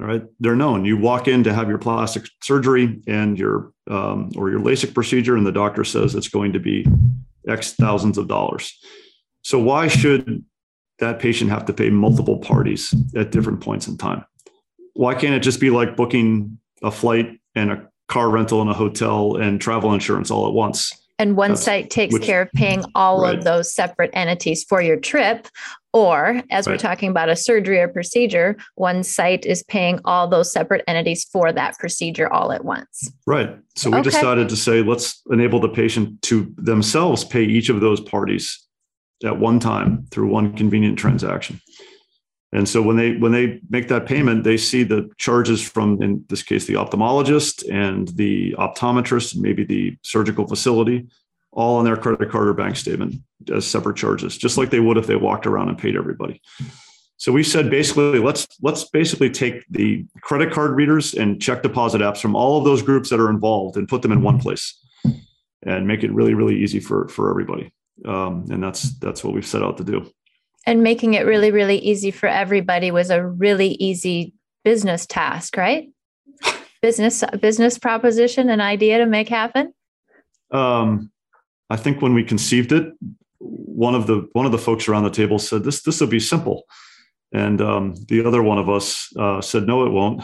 All 0.00 0.06
right, 0.06 0.24
they're 0.40 0.56
known. 0.56 0.84
You 0.84 0.96
walk 0.96 1.28
in 1.28 1.44
to 1.44 1.54
have 1.54 1.68
your 1.68 1.78
plastic 1.78 2.24
surgery 2.42 3.00
and 3.06 3.38
your 3.38 3.72
um, 3.88 4.32
or 4.36 4.50
your 4.50 4.60
LASIK 4.60 4.92
procedure, 4.92 5.36
and 5.36 5.46
the 5.46 5.52
doctor 5.52 5.84
says 5.84 6.14
it's 6.14 6.28
going 6.28 6.52
to 6.52 6.60
be 6.60 6.86
X 7.48 7.74
thousands 7.74 8.18
of 8.18 8.28
dollars. 8.28 8.78
So 9.42 9.58
why 9.58 9.88
should 9.88 10.44
that 10.98 11.18
patient 11.18 11.50
have 11.50 11.66
to 11.66 11.72
pay 11.72 11.90
multiple 11.90 12.38
parties 12.38 12.94
at 13.14 13.30
different 13.30 13.60
points 13.60 13.86
in 13.86 13.96
time? 13.96 14.24
Why 14.94 15.14
can't 15.14 15.34
it 15.34 15.40
just 15.40 15.60
be 15.60 15.70
like 15.70 15.96
booking 15.96 16.58
a 16.82 16.90
flight 16.90 17.40
and 17.54 17.72
a 17.72 17.88
car 18.08 18.30
rental 18.30 18.60
and 18.60 18.70
a 18.70 18.74
hotel 18.74 19.36
and 19.36 19.60
travel 19.60 19.92
insurance 19.92 20.30
all 20.30 20.46
at 20.46 20.52
once. 20.52 20.92
And 21.18 21.36
one 21.36 21.50
That's, 21.50 21.62
site 21.62 21.90
takes 21.90 22.12
which, 22.12 22.24
care 22.24 22.42
of 22.42 22.50
paying 22.52 22.84
all 22.96 23.22
right. 23.22 23.38
of 23.38 23.44
those 23.44 23.72
separate 23.72 24.10
entities 24.14 24.64
for 24.64 24.82
your 24.82 24.96
trip. 24.96 25.46
Or, 25.92 26.42
as 26.50 26.66
right. 26.66 26.72
we're 26.72 26.78
talking 26.78 27.08
about 27.08 27.28
a 27.28 27.36
surgery 27.36 27.78
or 27.78 27.86
procedure, 27.86 28.56
one 28.74 29.04
site 29.04 29.46
is 29.46 29.62
paying 29.62 30.00
all 30.04 30.26
those 30.26 30.52
separate 30.52 30.82
entities 30.88 31.22
for 31.22 31.52
that 31.52 31.78
procedure 31.78 32.30
all 32.32 32.50
at 32.50 32.64
once. 32.64 33.12
Right. 33.28 33.56
So 33.76 33.90
we 33.90 33.98
okay. 33.98 34.10
decided 34.10 34.48
to 34.48 34.56
say, 34.56 34.82
let's 34.82 35.22
enable 35.30 35.60
the 35.60 35.68
patient 35.68 36.20
to 36.22 36.52
themselves 36.56 37.22
pay 37.22 37.44
each 37.44 37.68
of 37.68 37.78
those 37.78 38.00
parties 38.00 38.60
at 39.24 39.38
one 39.38 39.60
time 39.60 40.06
through 40.10 40.30
one 40.30 40.56
convenient 40.56 40.98
transaction. 40.98 41.60
And 42.54 42.68
so 42.68 42.80
when 42.80 42.96
they 42.96 43.16
when 43.16 43.32
they 43.32 43.60
make 43.68 43.88
that 43.88 44.06
payment, 44.06 44.44
they 44.44 44.56
see 44.56 44.84
the 44.84 45.10
charges 45.18 45.60
from 45.60 46.00
in 46.00 46.24
this 46.28 46.44
case 46.44 46.66
the 46.66 46.74
ophthalmologist 46.74 47.68
and 47.70 48.08
the 48.16 48.52
optometrist, 48.52 49.34
and 49.34 49.42
maybe 49.42 49.64
the 49.64 49.98
surgical 50.02 50.46
facility, 50.46 51.04
all 51.50 51.76
on 51.78 51.84
their 51.84 51.96
credit 51.96 52.30
card 52.30 52.46
or 52.46 52.54
bank 52.54 52.76
statement 52.76 53.16
as 53.52 53.66
separate 53.66 53.96
charges, 53.96 54.38
just 54.38 54.56
like 54.56 54.70
they 54.70 54.78
would 54.78 54.96
if 54.96 55.08
they 55.08 55.16
walked 55.16 55.48
around 55.48 55.68
and 55.68 55.76
paid 55.76 55.96
everybody. 55.96 56.40
So 57.16 57.32
we 57.32 57.42
said 57.42 57.70
basically 57.70 58.20
let's 58.20 58.46
let's 58.62 58.84
basically 58.84 59.30
take 59.30 59.66
the 59.68 60.06
credit 60.20 60.52
card 60.52 60.76
readers 60.76 61.12
and 61.12 61.42
check 61.42 61.64
deposit 61.64 62.02
apps 62.02 62.18
from 62.18 62.36
all 62.36 62.56
of 62.56 62.64
those 62.64 62.82
groups 62.82 63.10
that 63.10 63.18
are 63.18 63.30
involved 63.30 63.76
and 63.76 63.88
put 63.88 64.02
them 64.02 64.12
in 64.12 64.22
one 64.22 64.38
place 64.38 64.78
and 65.66 65.88
make 65.88 66.04
it 66.04 66.12
really 66.12 66.34
really 66.34 66.62
easy 66.62 66.78
for 66.78 67.08
for 67.08 67.30
everybody. 67.30 67.72
Um, 68.04 68.46
and 68.48 68.62
that's 68.62 68.96
that's 69.00 69.24
what 69.24 69.34
we've 69.34 69.46
set 69.46 69.62
out 69.64 69.76
to 69.78 69.84
do 69.84 70.08
and 70.66 70.82
making 70.82 71.14
it 71.14 71.26
really 71.26 71.50
really 71.50 71.78
easy 71.78 72.10
for 72.10 72.28
everybody 72.28 72.90
was 72.90 73.10
a 73.10 73.24
really 73.24 73.72
easy 73.74 74.34
business 74.64 75.06
task 75.06 75.56
right 75.56 75.88
business 76.84 77.24
business 77.40 77.78
proposition, 77.78 78.50
an 78.50 78.60
idea 78.60 78.98
to 78.98 79.06
make 79.06 79.30
happen? 79.30 79.72
Um, 80.50 81.10
I 81.70 81.76
think 81.76 82.02
when 82.02 82.12
we 82.12 82.22
conceived 82.22 82.72
it, 82.72 82.92
one 83.38 83.94
of 83.94 84.06
the 84.06 84.28
one 84.32 84.44
of 84.44 84.52
the 84.52 84.58
folks 84.58 84.86
around 84.86 85.04
the 85.04 85.10
table 85.10 85.38
said 85.38 85.64
this 85.64 85.82
this 85.82 85.98
will 86.00 86.08
be 86.08 86.20
simple, 86.20 86.64
and 87.32 87.62
um, 87.62 87.94
the 88.08 88.22
other 88.26 88.42
one 88.42 88.58
of 88.58 88.68
us 88.68 89.08
uh, 89.16 89.40
said 89.40 89.66
no, 89.66 89.86
it 89.86 89.92
won't. 89.92 90.22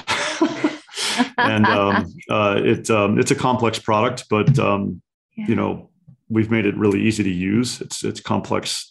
and 1.38 1.64
um, 1.64 2.12
uh, 2.28 2.60
it 2.62 2.90
um, 2.90 3.18
it's 3.18 3.30
a 3.30 3.34
complex 3.34 3.78
product, 3.78 4.26
but 4.28 4.58
um, 4.58 5.00
yeah. 5.36 5.46
you 5.46 5.54
know 5.54 5.88
we've 6.28 6.50
made 6.50 6.66
it 6.66 6.76
really 6.76 7.00
easy 7.00 7.22
to 7.22 7.30
use. 7.30 7.80
It's 7.80 8.04
it's 8.04 8.20
complex, 8.20 8.89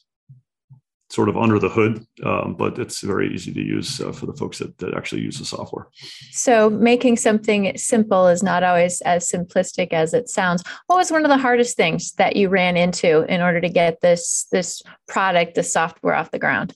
sort 1.10 1.28
of 1.28 1.38
under 1.38 1.58
the 1.58 1.70
hood, 1.70 2.06
um, 2.24 2.56
but 2.56 2.78
it's 2.78 3.02
very 3.02 3.34
easy 3.34 3.52
to 3.52 3.62
use 3.62 4.00
uh, 4.00 4.12
for 4.12 4.28
the 4.28 4.34
folks 4.34 4.60
that, 4.60 4.78
that 4.78 4.94
actually 4.94 5.22
use 5.22 5.40
the 5.40 5.46
software. 5.46 5.88
So 6.32 6.70
making 6.70 7.18
something 7.18 7.76
simple 7.78 8.28
is 8.28 8.44
not 8.44 8.64
always 8.64 9.02
as 9.02 9.30
simplistic 9.30 9.92
as 9.92 10.14
it 10.14 10.30
sounds. 10.30 10.64
What 10.86 10.98
was 10.98 11.12
one 11.12 11.26
of 11.26 11.30
the 11.30 11.38
hardest 11.38 11.76
things 11.76 12.12
that 12.14 12.36
you 12.36 12.50
ran 12.50 12.78
into 12.78 13.24
in 13.32 13.42
order 13.42 13.60
to 13.60 13.70
get 13.70 14.02
this 14.02 14.48
this 14.52 14.84
product, 15.08 15.56
this 15.56 15.74
software 15.74 16.14
off 16.14 16.32
the 16.32 16.40
ground? 16.40 16.76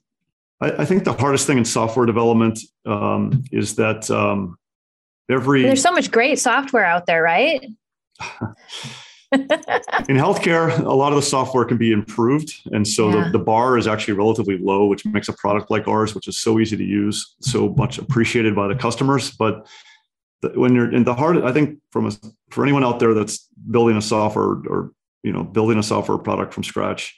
I, 0.61 0.81
I 0.81 0.85
think 0.85 1.03
the 1.03 1.13
hardest 1.13 1.45
thing 1.45 1.59
in 1.59 1.65
software 1.65 2.07
development 2.07 2.59
um, 2.85 3.43
is 3.51 3.75
that 3.75 4.09
um, 4.09 4.57
every 5.29 5.61
there's 5.61 5.83
so 5.83 5.91
much 5.91 6.09
great 6.09 6.39
software 6.39 6.85
out 6.85 7.05
there, 7.05 7.21
right? 7.21 7.63
in 10.09 10.17
healthcare, 10.17 10.77
a 10.79 10.93
lot 10.93 11.11
of 11.11 11.15
the 11.15 11.21
software 11.21 11.65
can 11.65 11.77
be 11.77 11.91
improved. 11.91 12.53
And 12.71 12.87
so 12.87 13.09
yeah. 13.09 13.25
the, 13.25 13.37
the 13.37 13.43
bar 13.43 13.77
is 13.77 13.87
actually 13.87 14.13
relatively 14.13 14.57
low, 14.57 14.85
which 14.85 15.05
makes 15.05 15.27
a 15.27 15.33
product 15.33 15.71
like 15.71 15.87
ours, 15.87 16.13
which 16.13 16.27
is 16.27 16.37
so 16.37 16.59
easy 16.59 16.77
to 16.77 16.83
use, 16.83 17.35
so 17.41 17.69
much 17.77 17.97
appreciated 17.97 18.55
by 18.55 18.67
the 18.67 18.75
customers. 18.75 19.31
But 19.31 19.67
the, 20.41 20.49
when 20.49 20.75
you're 20.75 20.93
in 20.93 21.03
the 21.03 21.15
heart, 21.15 21.37
I 21.37 21.51
think 21.51 21.79
from 21.91 22.07
a, 22.07 22.11
for 22.51 22.63
anyone 22.63 22.83
out 22.83 22.99
there 22.99 23.13
that's 23.13 23.47
building 23.69 23.97
a 23.97 24.01
software 24.01 24.61
or, 24.67 24.91
you 25.23 25.33
know, 25.33 25.43
building 25.43 25.79
a 25.79 25.83
software 25.83 26.17
product 26.17 26.53
from 26.53 26.63
scratch, 26.63 27.15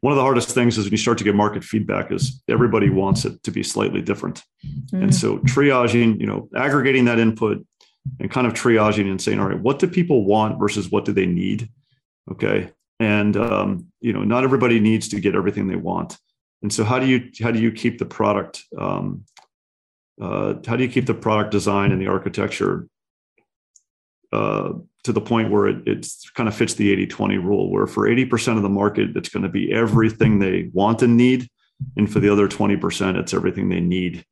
one 0.00 0.12
of 0.12 0.16
the 0.16 0.22
hardest 0.22 0.50
things 0.50 0.78
is 0.78 0.86
when 0.86 0.92
you 0.92 0.96
start 0.96 1.18
to 1.18 1.24
get 1.24 1.34
market 1.34 1.62
feedback 1.62 2.10
is 2.10 2.42
everybody 2.48 2.88
wants 2.88 3.24
it 3.24 3.42
to 3.42 3.50
be 3.50 3.62
slightly 3.62 4.00
different. 4.00 4.42
Mm. 4.92 5.02
And 5.02 5.14
so 5.14 5.38
triaging, 5.40 6.18
you 6.18 6.26
know, 6.26 6.48
aggregating 6.56 7.04
that 7.04 7.18
input, 7.18 7.64
and 8.18 8.30
kind 8.30 8.46
of 8.46 8.54
triaging 8.54 9.10
and 9.10 9.20
saying, 9.20 9.38
all 9.38 9.48
right, 9.48 9.60
what 9.60 9.78
do 9.78 9.86
people 9.86 10.24
want 10.24 10.58
versus 10.58 10.90
what 10.90 11.04
do 11.04 11.12
they 11.12 11.26
need? 11.26 11.68
Okay. 12.30 12.70
And 12.98 13.36
um, 13.36 13.86
you 14.00 14.12
know, 14.12 14.24
not 14.24 14.44
everybody 14.44 14.80
needs 14.80 15.08
to 15.08 15.20
get 15.20 15.34
everything 15.34 15.68
they 15.68 15.76
want. 15.76 16.18
And 16.62 16.72
so 16.72 16.84
how 16.84 16.98
do 16.98 17.06
you 17.06 17.30
how 17.42 17.50
do 17.50 17.58
you 17.58 17.72
keep 17.72 17.98
the 17.98 18.04
product 18.04 18.64
um, 18.78 19.24
uh, 20.20 20.54
how 20.66 20.76
do 20.76 20.84
you 20.84 20.90
keep 20.90 21.06
the 21.06 21.14
product 21.14 21.50
design 21.50 21.92
and 21.92 22.00
the 22.00 22.08
architecture 22.08 22.86
uh, 24.32 24.72
to 25.04 25.12
the 25.12 25.20
point 25.20 25.50
where 25.50 25.66
it 25.66 25.78
it's 25.86 26.28
kind 26.30 26.48
of 26.48 26.54
fits 26.54 26.74
the 26.74 26.94
80-20 27.06 27.42
rule, 27.42 27.70
where 27.70 27.86
for 27.86 28.06
80% 28.06 28.56
of 28.56 28.62
the 28.62 28.68
market, 28.68 29.16
it's 29.16 29.30
going 29.30 29.42
to 29.42 29.48
be 29.48 29.72
everything 29.72 30.38
they 30.38 30.70
want 30.72 31.02
and 31.02 31.16
need. 31.16 31.48
And 31.96 32.12
for 32.12 32.20
the 32.20 32.28
other 32.28 32.46
20%, 32.46 33.18
it's 33.18 33.32
everything 33.32 33.70
they 33.70 33.80
need 33.80 34.24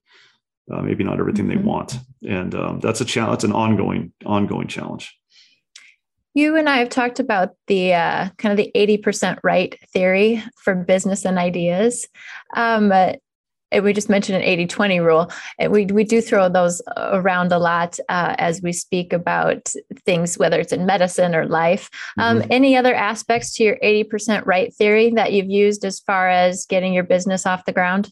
uh, 0.70 0.82
maybe 0.82 1.04
not 1.04 1.18
everything 1.18 1.46
mm-hmm. 1.46 1.58
they 1.58 1.64
want. 1.64 1.98
And 2.28 2.54
um, 2.54 2.80
that's 2.80 3.00
a 3.00 3.04
challenge 3.04 3.36
it's 3.36 3.44
an 3.44 3.52
ongoing 3.52 4.12
ongoing 4.24 4.68
challenge. 4.68 5.14
You 6.34 6.56
and 6.56 6.68
i 6.68 6.76
have 6.78 6.90
talked 6.90 7.18
about 7.18 7.50
the 7.66 7.94
uh, 7.94 8.28
kind 8.38 8.52
of 8.52 8.64
the 8.64 8.70
80% 8.74 9.38
right 9.42 9.76
theory 9.92 10.42
for 10.62 10.74
business 10.74 11.24
and 11.24 11.38
ideas. 11.38 12.06
Um, 12.54 12.92
we 13.82 13.92
just 13.92 14.08
mentioned 14.08 14.42
an 14.42 14.66
80-20 14.68 15.04
rule 15.04 15.30
we, 15.68 15.84
we 15.86 16.04
do 16.04 16.20
throw 16.22 16.48
those 16.48 16.80
around 16.96 17.52
a 17.52 17.58
lot 17.58 17.98
uh, 18.08 18.34
as 18.38 18.62
we 18.62 18.72
speak 18.72 19.12
about 19.12 19.72
things 20.06 20.38
whether 20.38 20.58
it's 20.58 20.72
in 20.72 20.86
medicine 20.86 21.34
or 21.34 21.46
life. 21.46 21.90
Um, 22.18 22.40
mm-hmm. 22.40 22.52
any 22.52 22.76
other 22.76 22.94
aspects 22.94 23.54
to 23.56 23.64
your 23.64 23.76
80% 23.82 24.46
right 24.46 24.72
theory 24.74 25.10
that 25.10 25.32
you've 25.32 25.50
used 25.50 25.84
as 25.84 26.00
far 26.00 26.28
as 26.28 26.66
getting 26.66 26.94
your 26.94 27.04
business 27.04 27.46
off 27.46 27.64
the 27.64 27.72
ground 27.72 28.10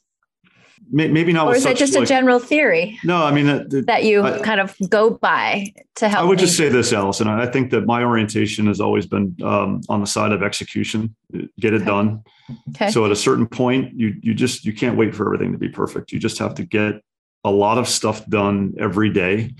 maybe 0.90 1.32
not. 1.32 1.46
Or 1.46 1.54
is 1.54 1.64
that 1.64 1.76
just 1.76 1.94
like, 1.94 2.04
a 2.04 2.06
general 2.06 2.38
theory? 2.38 2.98
No, 3.04 3.24
I 3.24 3.32
mean 3.32 3.46
that 3.86 4.04
you 4.04 4.22
I, 4.22 4.38
kind 4.40 4.60
of 4.60 4.76
go 4.88 5.10
by 5.10 5.72
to 5.96 6.08
help. 6.08 6.24
I 6.24 6.28
would 6.28 6.38
just 6.38 6.56
say 6.56 6.68
this, 6.68 6.92
Allison. 6.92 7.28
I 7.28 7.46
think 7.46 7.70
that 7.70 7.86
my 7.86 8.02
orientation 8.02 8.66
has 8.66 8.80
always 8.80 9.06
been 9.06 9.36
um, 9.42 9.80
on 9.88 10.00
the 10.00 10.06
side 10.06 10.32
of 10.32 10.42
execution, 10.42 11.14
get 11.58 11.72
it 11.72 11.82
okay. 11.82 11.84
done. 11.84 12.24
Okay. 12.70 12.90
So 12.90 13.04
at 13.04 13.10
a 13.10 13.16
certain 13.16 13.46
point, 13.46 13.94
you 13.94 14.14
you 14.22 14.34
just 14.34 14.64
you 14.64 14.72
can't 14.72 14.96
wait 14.96 15.14
for 15.14 15.26
everything 15.26 15.52
to 15.52 15.58
be 15.58 15.68
perfect. 15.68 16.12
You 16.12 16.18
just 16.18 16.38
have 16.38 16.54
to 16.56 16.64
get 16.64 17.02
a 17.44 17.50
lot 17.50 17.78
of 17.78 17.88
stuff 17.88 18.26
done 18.26 18.74
every 18.78 19.10
day, 19.10 19.54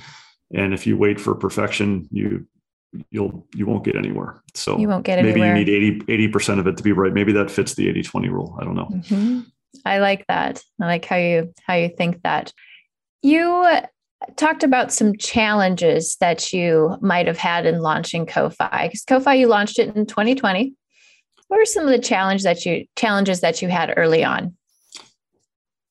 and 0.53 0.75
if 0.75 0.87
you 0.87 0.97
wait 0.97 1.21
for 1.21 1.35
perfection, 1.35 2.09
you 2.11 2.47
you'll 3.11 3.47
you 3.55 3.67
won't 3.67 3.85
get 3.85 3.97
anywhere 3.97 4.43
so 4.55 4.79
you 4.79 4.89
won't 4.89 5.05
get 5.05 5.17
maybe 5.17 5.41
anywhere. 5.43 5.57
you 5.57 5.65
need 5.65 6.05
80 6.09 6.29
percent 6.29 6.61
of 6.61 6.67
it 6.67 6.77
to 6.77 6.83
be 6.83 6.93
right 6.93 7.13
maybe 7.13 7.33
that 7.33 7.51
fits 7.51 7.75
the 7.75 7.89
80 7.89 8.03
20 8.03 8.29
rule 8.29 8.57
i 8.61 8.65
don't 8.65 8.75
know 8.75 8.87
mm-hmm. 8.87 9.41
I 9.85 9.99
like 9.99 10.27
that. 10.29 10.63
I 10.81 10.87
like 10.87 11.05
how 11.05 11.17
you 11.17 11.53
how 11.67 11.75
you 11.75 11.89
think 11.89 12.23
that. 12.23 12.53
You 13.23 13.65
talked 14.37 14.63
about 14.63 14.93
some 14.93 15.17
challenges 15.17 16.17
that 16.21 16.53
you 16.53 16.97
might 17.01 17.27
have 17.27 17.39
had 17.39 17.67
in 17.67 17.81
launching 17.81 18.27
CoFi. 18.27 18.89
Because 18.89 19.05
CoFi, 19.05 19.39
you 19.39 19.47
launched 19.47 19.79
it 19.79 19.95
in 19.95 20.07
2020. 20.07 20.75
What 21.49 21.61
are 21.61 21.65
some 21.65 21.85
of 21.85 21.91
the 21.91 21.99
challenges 21.99 22.45
that 22.45 22.65
you 22.67 22.87
challenges 22.97 23.41
that 23.41 23.63
you 23.63 23.69
had 23.69 23.95
early 23.97 24.25
on? 24.25 24.57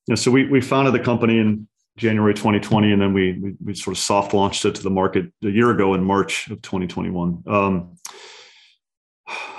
Yeah, 0.06 0.16
so 0.16 0.30
we 0.30 0.46
we 0.48 0.60
founded 0.60 0.94
the 0.94 1.00
company 1.00 1.38
in 1.38 1.66
January 1.96 2.34
2020, 2.34 2.92
and 2.92 3.00
then 3.00 3.12
we 3.12 3.38
we, 3.40 3.54
we 3.64 3.74
sort 3.74 3.96
of 3.96 4.02
soft 4.02 4.34
launched 4.34 4.64
it 4.64 4.74
to 4.74 4.82
the 4.82 4.90
market 4.90 5.26
a 5.42 5.48
year 5.48 5.70
ago 5.70 5.94
in 5.94 6.04
March 6.04 6.50
of 6.50 6.60
2021. 6.62 7.42
Um, 7.46 7.96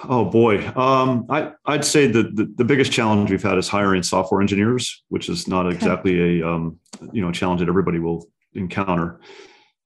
Oh 0.10 0.24
boy, 0.24 0.66
um, 0.78 1.26
I, 1.30 1.52
would 1.68 1.84
say 1.84 2.08
the, 2.08 2.24
the, 2.24 2.52
the 2.56 2.64
biggest 2.64 2.92
challenge 2.92 3.30
we've 3.30 3.44
had 3.44 3.58
is 3.58 3.68
hiring 3.68 4.04
software 4.04 4.40
engineers, 4.40 5.04
which 5.10 5.28
is 5.28 5.48
not 5.48 5.66
okay. 5.66 5.76
exactly 5.76 6.40
a 6.40 6.48
um, 6.48 6.80
you 7.12 7.22
know 7.22 7.32
challenge 7.32 7.60
that 7.60 7.68
everybody 7.68 8.00
will 8.00 8.28
encounter. 8.54 9.20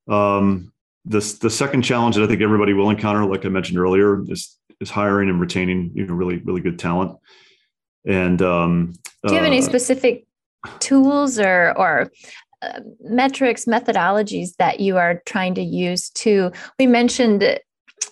Um, 0.08 0.72
this 1.06 1.40
the 1.40 1.50
second 1.50 1.82
challenge 1.82 2.16
that 2.16 2.24
I 2.24 2.28
think 2.28 2.42
everybody 2.42 2.74
will 2.74 2.90
encounter, 2.92 3.26
like 3.26 3.46
I 3.46 3.50
mentioned 3.50 3.80
earlier, 3.80 4.24
is 4.32 4.58
is 4.80 4.92
hiring 4.92 5.30
and 5.30 5.42
retaining 5.42 5.92
you 5.96 6.06
know 6.06 6.14
really 6.14 6.38
really 6.38 6.62
good 6.62 6.78
talent. 6.78 7.18
And 8.06 8.42
um, 8.42 8.94
do 9.26 9.34
you 9.34 9.36
have 9.36 9.44
uh, 9.44 9.48
any 9.48 9.62
specific 9.62 10.26
tools 10.80 11.40
or 11.40 11.74
or 11.76 12.12
uh, 12.62 12.80
metrics 13.00 13.66
methodologies 13.66 14.56
that 14.58 14.80
you 14.80 14.98
are 14.98 15.24
trying 15.26 15.56
to 15.56 15.64
use 15.64 16.12
to 16.12 16.52
we 16.78 16.86
mentioned 16.86 17.60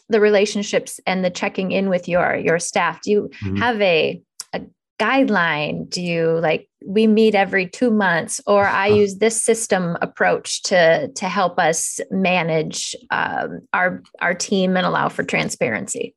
the 0.09 0.19
relationships 0.19 0.99
and 1.05 1.23
the 1.23 1.29
checking 1.29 1.71
in 1.71 1.89
with 1.89 2.07
your 2.07 2.35
your 2.35 2.59
staff. 2.59 3.01
Do 3.01 3.11
you 3.11 3.29
mm-hmm. 3.43 3.55
have 3.57 3.79
a 3.81 4.21
a 4.53 4.61
guideline? 4.99 5.89
Do 5.89 6.01
you 6.01 6.39
like 6.39 6.67
we 6.85 7.07
meet 7.07 7.35
every 7.35 7.67
two 7.67 7.91
months 7.91 8.39
or 8.47 8.65
i 8.65 8.87
use 8.87 9.17
this 9.17 9.41
system 9.41 9.97
approach 10.01 10.63
to 10.63 11.09
to 11.13 11.25
help 11.27 11.59
us 11.59 11.99
manage 12.09 12.95
um, 13.11 13.61
our 13.73 14.01
our 14.21 14.33
team 14.33 14.75
and 14.75 14.85
allow 14.85 15.09
for 15.09 15.23
transparency? 15.23 16.15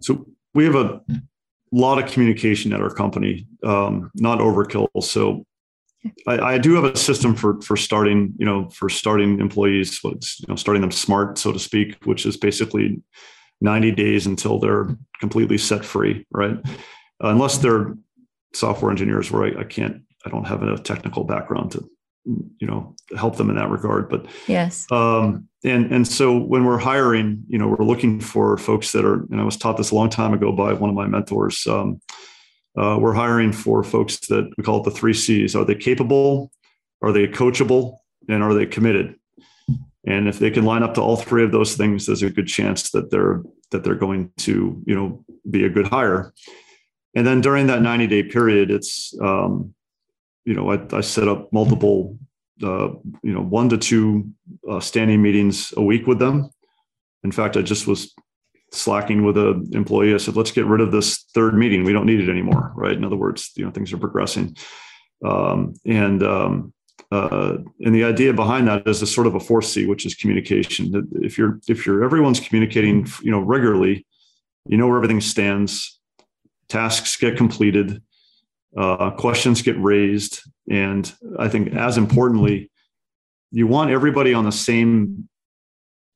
So 0.00 0.26
we 0.54 0.64
have 0.64 0.76
a 0.76 1.00
lot 1.72 2.02
of 2.02 2.10
communication 2.10 2.72
at 2.72 2.80
our 2.80 2.90
company 2.90 3.46
um, 3.64 4.10
not 4.14 4.38
overkill. 4.38 4.88
So 5.02 5.44
I, 6.26 6.38
I, 6.38 6.58
do 6.58 6.74
have 6.74 6.84
a 6.84 6.96
system 6.96 7.34
for 7.34 7.60
for 7.62 7.76
starting, 7.76 8.34
you 8.38 8.46
know, 8.46 8.68
for 8.70 8.88
starting 8.88 9.40
employees, 9.40 9.98
what's 10.02 10.40
you 10.40 10.46
know, 10.48 10.56
starting 10.56 10.80
them 10.80 10.92
smart, 10.92 11.38
so 11.38 11.52
to 11.52 11.58
speak, 11.58 11.96
which 12.04 12.24
is 12.24 12.36
basically 12.36 13.02
90 13.60 13.92
days 13.92 14.26
until 14.26 14.58
they're 14.58 14.88
completely 15.20 15.58
set 15.58 15.84
free, 15.84 16.26
right? 16.30 16.56
Uh, 17.22 17.28
unless 17.28 17.58
they're 17.58 17.94
software 18.54 18.90
engineers, 18.90 19.30
where 19.30 19.44
I, 19.44 19.60
I 19.60 19.64
can't, 19.64 20.02
I 20.24 20.30
don't 20.30 20.46
have 20.46 20.62
a 20.62 20.78
technical 20.78 21.24
background 21.24 21.72
to, 21.72 21.90
you 22.24 22.66
know, 22.66 22.94
help 23.16 23.36
them 23.36 23.50
in 23.50 23.56
that 23.56 23.70
regard. 23.70 24.08
But 24.08 24.26
yes, 24.46 24.86
um, 24.92 25.48
and 25.64 25.92
and 25.92 26.06
so 26.06 26.38
when 26.38 26.64
we're 26.64 26.78
hiring, 26.78 27.42
you 27.48 27.58
know, 27.58 27.68
we're 27.68 27.84
looking 27.84 28.20
for 28.20 28.56
folks 28.56 28.92
that 28.92 29.04
are, 29.04 29.24
and 29.30 29.40
I 29.40 29.44
was 29.44 29.56
taught 29.56 29.76
this 29.76 29.90
a 29.90 29.94
long 29.96 30.10
time 30.10 30.32
ago 30.32 30.52
by 30.52 30.72
one 30.72 30.90
of 30.90 30.96
my 30.96 31.06
mentors. 31.06 31.66
Um, 31.66 32.00
uh, 32.78 32.96
we're 32.98 33.12
hiring 33.12 33.52
for 33.52 33.82
folks 33.82 34.18
that 34.28 34.48
we 34.56 34.62
call 34.62 34.80
it 34.80 34.84
the 34.84 34.90
three 34.90 35.14
C's. 35.14 35.56
Are 35.56 35.64
they 35.64 35.74
capable? 35.74 36.52
Are 37.02 37.12
they 37.12 37.26
coachable? 37.26 37.98
And 38.28 38.42
are 38.42 38.54
they 38.54 38.66
committed? 38.66 39.16
And 40.06 40.28
if 40.28 40.38
they 40.38 40.50
can 40.50 40.64
line 40.64 40.82
up 40.82 40.94
to 40.94 41.00
all 41.00 41.16
three 41.16 41.42
of 41.42 41.50
those 41.50 41.76
things, 41.76 42.06
there's 42.06 42.22
a 42.22 42.30
good 42.30 42.46
chance 42.46 42.90
that 42.90 43.10
they're 43.10 43.42
that 43.70 43.84
they're 43.84 43.94
going 43.94 44.30
to 44.38 44.80
you 44.86 44.94
know 44.94 45.24
be 45.50 45.64
a 45.64 45.68
good 45.68 45.88
hire. 45.88 46.32
And 47.14 47.26
then 47.26 47.40
during 47.40 47.66
that 47.66 47.82
90 47.82 48.06
day 48.06 48.22
period, 48.22 48.70
it's 48.70 49.12
um, 49.20 49.74
you 50.44 50.54
know 50.54 50.70
I, 50.70 50.96
I 50.96 51.00
set 51.00 51.26
up 51.26 51.52
multiple 51.52 52.16
uh, 52.62 52.90
you 53.22 53.32
know 53.32 53.42
one 53.42 53.68
to 53.70 53.78
two 53.78 54.30
uh, 54.70 54.80
standing 54.80 55.20
meetings 55.20 55.74
a 55.76 55.82
week 55.82 56.06
with 56.06 56.20
them. 56.20 56.50
In 57.24 57.32
fact, 57.32 57.56
I 57.56 57.62
just 57.62 57.86
was 57.86 58.14
slacking 58.72 59.24
with 59.24 59.36
an 59.38 59.70
employee. 59.72 60.14
I 60.14 60.18
said, 60.18 60.36
let's 60.36 60.50
get 60.50 60.66
rid 60.66 60.80
of 60.80 60.92
this 60.92 61.24
third 61.34 61.54
meeting. 61.54 61.84
We 61.84 61.92
don't 61.92 62.06
need 62.06 62.20
it 62.20 62.30
anymore. 62.30 62.72
Right. 62.76 62.92
In 62.92 63.04
other 63.04 63.16
words, 63.16 63.50
you 63.56 63.64
know, 63.64 63.70
things 63.70 63.92
are 63.92 63.98
progressing. 63.98 64.56
Um, 65.24 65.74
and, 65.84 66.22
um, 66.22 66.72
uh, 67.10 67.56
and 67.80 67.94
the 67.94 68.04
idea 68.04 68.32
behind 68.32 68.68
that 68.68 68.86
is 68.86 69.00
a 69.00 69.06
sort 69.06 69.26
of 69.26 69.34
a 69.34 69.40
fourth 69.40 69.64
C, 69.64 69.86
which 69.86 70.04
is 70.04 70.14
communication. 70.14 71.08
If 71.22 71.38
you're 71.38 71.58
if 71.66 71.86
you're 71.86 72.04
everyone's 72.04 72.40
communicating, 72.40 73.06
you 73.22 73.30
know, 73.30 73.40
regularly, 73.40 74.06
you 74.66 74.76
know 74.76 74.86
where 74.86 74.96
everything 74.96 75.22
stands. 75.22 75.98
Tasks 76.68 77.16
get 77.16 77.38
completed, 77.38 78.02
uh, 78.76 79.10
questions 79.12 79.62
get 79.62 79.80
raised, 79.80 80.42
and 80.70 81.10
I 81.38 81.48
think 81.48 81.72
as 81.72 81.96
importantly, 81.96 82.70
you 83.50 83.66
want 83.66 83.90
everybody 83.90 84.34
on 84.34 84.44
the 84.44 84.52
same 84.52 85.30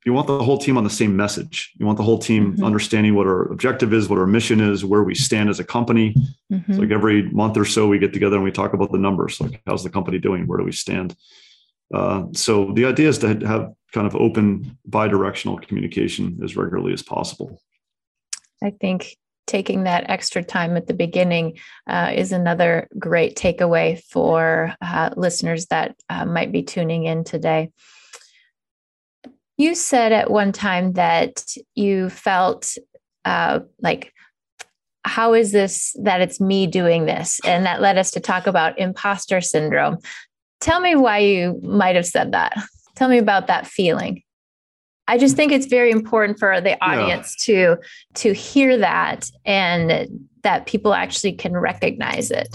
you 0.04 0.12
want 0.12 0.26
the 0.26 0.42
whole 0.42 0.58
team 0.58 0.76
on 0.76 0.84
the 0.84 0.90
same 0.90 1.16
message. 1.16 1.72
You 1.78 1.86
want 1.86 1.96
the 1.96 2.04
whole 2.04 2.18
team 2.18 2.52
mm-hmm. 2.52 2.64
understanding 2.64 3.14
what 3.14 3.26
our 3.26 3.42
objective 3.52 3.92
is, 3.92 4.08
what 4.08 4.18
our 4.18 4.26
mission 4.26 4.60
is, 4.60 4.84
where 4.84 5.04
we 5.04 5.14
stand 5.14 5.48
as 5.48 5.60
a 5.60 5.64
company. 5.64 6.14
Mm-hmm. 6.52 6.72
like 6.74 6.90
every 6.90 7.30
month 7.30 7.56
or 7.56 7.64
so, 7.64 7.86
we 7.86 7.98
get 7.98 8.12
together 8.12 8.36
and 8.36 8.44
we 8.44 8.52
talk 8.52 8.74
about 8.74 8.90
the 8.92 8.98
numbers. 8.98 9.40
Like, 9.40 9.62
how's 9.66 9.84
the 9.84 9.90
company 9.90 10.18
doing? 10.18 10.46
Where 10.46 10.58
do 10.58 10.64
we 10.64 10.72
stand? 10.72 11.16
Uh, 11.94 12.24
so 12.32 12.72
the 12.72 12.84
idea 12.86 13.08
is 13.08 13.18
to 13.18 13.28
have 13.46 13.72
kind 13.92 14.06
of 14.06 14.16
open, 14.16 14.78
bi-directional 14.86 15.58
communication 15.58 16.40
as 16.42 16.56
regularly 16.56 16.92
as 16.92 17.02
possible. 17.02 17.60
I 18.62 18.70
think 18.70 19.16
taking 19.46 19.84
that 19.84 20.08
extra 20.08 20.42
time 20.42 20.76
at 20.76 20.86
the 20.86 20.94
beginning 20.94 21.58
uh, 21.86 22.12
is 22.14 22.32
another 22.32 22.88
great 22.98 23.36
takeaway 23.36 24.02
for 24.04 24.74
uh, 24.80 25.10
listeners 25.16 25.66
that 25.66 25.96
uh, 26.08 26.24
might 26.24 26.52
be 26.52 26.62
tuning 26.62 27.04
in 27.04 27.24
today. 27.24 27.70
You 29.62 29.76
said 29.76 30.10
at 30.10 30.28
one 30.28 30.50
time 30.50 30.94
that 30.94 31.44
you 31.76 32.10
felt 32.10 32.76
uh, 33.24 33.60
like, 33.80 34.12
how 35.04 35.34
is 35.34 35.52
this 35.52 35.94
that 36.02 36.20
it's 36.20 36.40
me 36.40 36.66
doing 36.66 37.06
this? 37.06 37.38
And 37.44 37.64
that 37.64 37.80
led 37.80 37.96
us 37.96 38.10
to 38.10 38.20
talk 38.20 38.48
about 38.48 38.76
imposter 38.76 39.40
syndrome. 39.40 39.98
Tell 40.60 40.80
me 40.80 40.96
why 40.96 41.18
you 41.18 41.60
might 41.62 41.94
have 41.94 42.06
said 42.06 42.32
that. 42.32 42.56
Tell 42.96 43.08
me 43.08 43.18
about 43.18 43.46
that 43.46 43.68
feeling. 43.68 44.24
I 45.06 45.16
just 45.16 45.36
think 45.36 45.52
it's 45.52 45.66
very 45.66 45.92
important 45.92 46.40
for 46.40 46.60
the 46.60 46.76
audience 46.84 47.36
yeah. 47.46 47.76
to 47.76 47.76
to 48.14 48.32
hear 48.32 48.78
that 48.78 49.30
and 49.44 50.28
that 50.42 50.66
people 50.66 50.92
actually 50.92 51.34
can 51.34 51.56
recognize 51.56 52.32
it. 52.32 52.48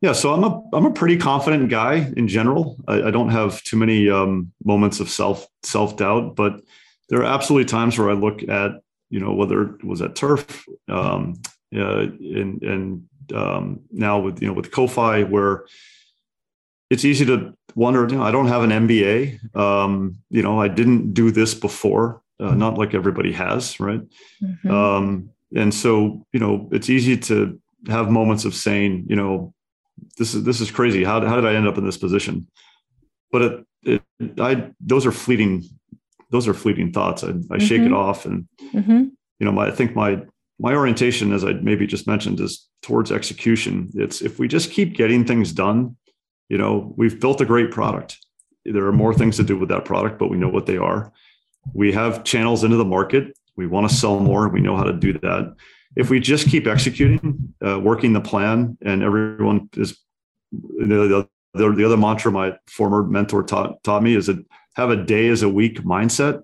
Yeah, 0.00 0.12
so 0.12 0.32
I'm 0.32 0.44
a 0.44 0.62
I'm 0.72 0.86
a 0.86 0.92
pretty 0.92 1.16
confident 1.16 1.70
guy 1.70 2.12
in 2.16 2.28
general. 2.28 2.76
I, 2.86 3.04
I 3.04 3.10
don't 3.10 3.30
have 3.30 3.62
too 3.64 3.76
many 3.76 4.08
um, 4.08 4.52
moments 4.64 5.00
of 5.00 5.10
self 5.10 5.46
self 5.64 5.96
doubt, 5.96 6.36
but 6.36 6.60
there 7.08 7.20
are 7.20 7.24
absolutely 7.24 7.64
times 7.64 7.98
where 7.98 8.10
I 8.10 8.14
look 8.14 8.48
at 8.48 8.72
you 9.10 9.18
know 9.18 9.34
whether 9.34 9.74
it 9.74 9.84
was 9.84 10.00
at 10.00 10.14
Turf, 10.14 10.64
um, 10.88 11.34
uh, 11.74 12.00
and 12.00 12.62
and 12.62 13.08
um, 13.34 13.80
now 13.90 14.20
with 14.20 14.40
you 14.40 14.46
know 14.46 14.54
with 14.54 14.70
CoFi 14.70 15.24
where 15.24 15.64
it's 16.90 17.04
easy 17.04 17.26
to 17.26 17.54
wonder. 17.74 18.06
You 18.08 18.18
know, 18.18 18.22
I 18.22 18.30
don't 18.30 18.48
have 18.48 18.62
an 18.62 18.70
MBA. 18.70 19.56
Um, 19.56 20.18
you 20.30 20.42
know, 20.42 20.60
I 20.60 20.68
didn't 20.68 21.12
do 21.12 21.32
this 21.32 21.54
before. 21.54 22.22
Uh, 22.40 22.54
not 22.54 22.78
like 22.78 22.94
everybody 22.94 23.32
has, 23.32 23.80
right? 23.80 24.00
Mm-hmm. 24.40 24.70
Um, 24.70 25.30
and 25.56 25.74
so 25.74 26.24
you 26.32 26.38
know, 26.38 26.68
it's 26.70 26.88
easy 26.88 27.16
to 27.16 27.60
have 27.88 28.10
moments 28.10 28.44
of 28.44 28.54
saying, 28.54 29.06
you 29.08 29.16
know, 29.16 29.54
this 30.18 30.34
is 30.34 30.44
this 30.44 30.60
is 30.60 30.70
crazy. 30.70 31.04
How, 31.04 31.24
how 31.24 31.36
did 31.36 31.46
I 31.46 31.54
end 31.54 31.68
up 31.68 31.78
in 31.78 31.86
this 31.86 31.96
position? 31.96 32.48
But 33.30 33.42
it, 33.42 34.02
it 34.18 34.40
I 34.40 34.70
those 34.80 35.06
are 35.06 35.12
fleeting 35.12 35.64
those 36.30 36.48
are 36.48 36.54
fleeting 36.54 36.92
thoughts. 36.92 37.24
I, 37.24 37.28
I 37.28 37.30
mm-hmm. 37.30 37.58
shake 37.58 37.80
it 37.80 37.84
mm-hmm. 37.84 37.94
off, 37.94 38.26
and 38.26 38.46
mm-hmm. 38.74 39.04
you 39.38 39.46
know, 39.46 39.52
my 39.52 39.68
I 39.68 39.70
think 39.70 39.94
my 39.94 40.22
my 40.58 40.74
orientation, 40.74 41.32
as 41.32 41.44
I 41.44 41.52
maybe 41.52 41.86
just 41.86 42.06
mentioned, 42.06 42.40
is 42.40 42.68
towards 42.82 43.12
execution. 43.12 43.90
It's 43.94 44.20
if 44.20 44.38
we 44.38 44.48
just 44.48 44.72
keep 44.72 44.94
getting 44.94 45.24
things 45.24 45.52
done, 45.52 45.96
you 46.48 46.58
know, 46.58 46.92
we've 46.96 47.20
built 47.20 47.40
a 47.40 47.46
great 47.46 47.70
product. 47.70 48.18
There 48.64 48.86
are 48.86 48.92
more 48.92 49.14
things 49.14 49.36
to 49.36 49.44
do 49.44 49.56
with 49.56 49.70
that 49.70 49.84
product, 49.84 50.18
but 50.18 50.28
we 50.28 50.36
know 50.36 50.48
what 50.48 50.66
they 50.66 50.76
are. 50.76 51.12
We 51.72 51.92
have 51.92 52.24
channels 52.24 52.64
into 52.64 52.76
the 52.76 52.84
market. 52.84 53.38
We 53.56 53.66
want 53.66 53.88
to 53.88 53.94
sell 53.94 54.20
more. 54.20 54.48
We 54.48 54.60
know 54.60 54.76
how 54.76 54.84
to 54.84 54.92
do 54.92 55.12
that 55.14 55.54
if 55.96 56.10
we 56.10 56.20
just 56.20 56.48
keep 56.48 56.66
executing, 56.66 57.54
uh, 57.64 57.80
working 57.80 58.12
the 58.12 58.20
plan, 58.20 58.78
and 58.82 59.02
everyone 59.02 59.68
is 59.76 59.98
the, 60.52 61.28
the, 61.54 61.72
the 61.72 61.84
other 61.84 61.96
mantra 61.96 62.30
my 62.30 62.56
former 62.66 63.02
mentor 63.02 63.42
taught, 63.42 63.82
taught 63.82 64.02
me 64.02 64.14
is 64.14 64.26
that 64.26 64.44
have 64.76 64.90
a 64.90 64.96
day 64.96 65.28
as 65.28 65.42
a 65.42 65.48
week 65.48 65.80
mindset. 65.80 66.42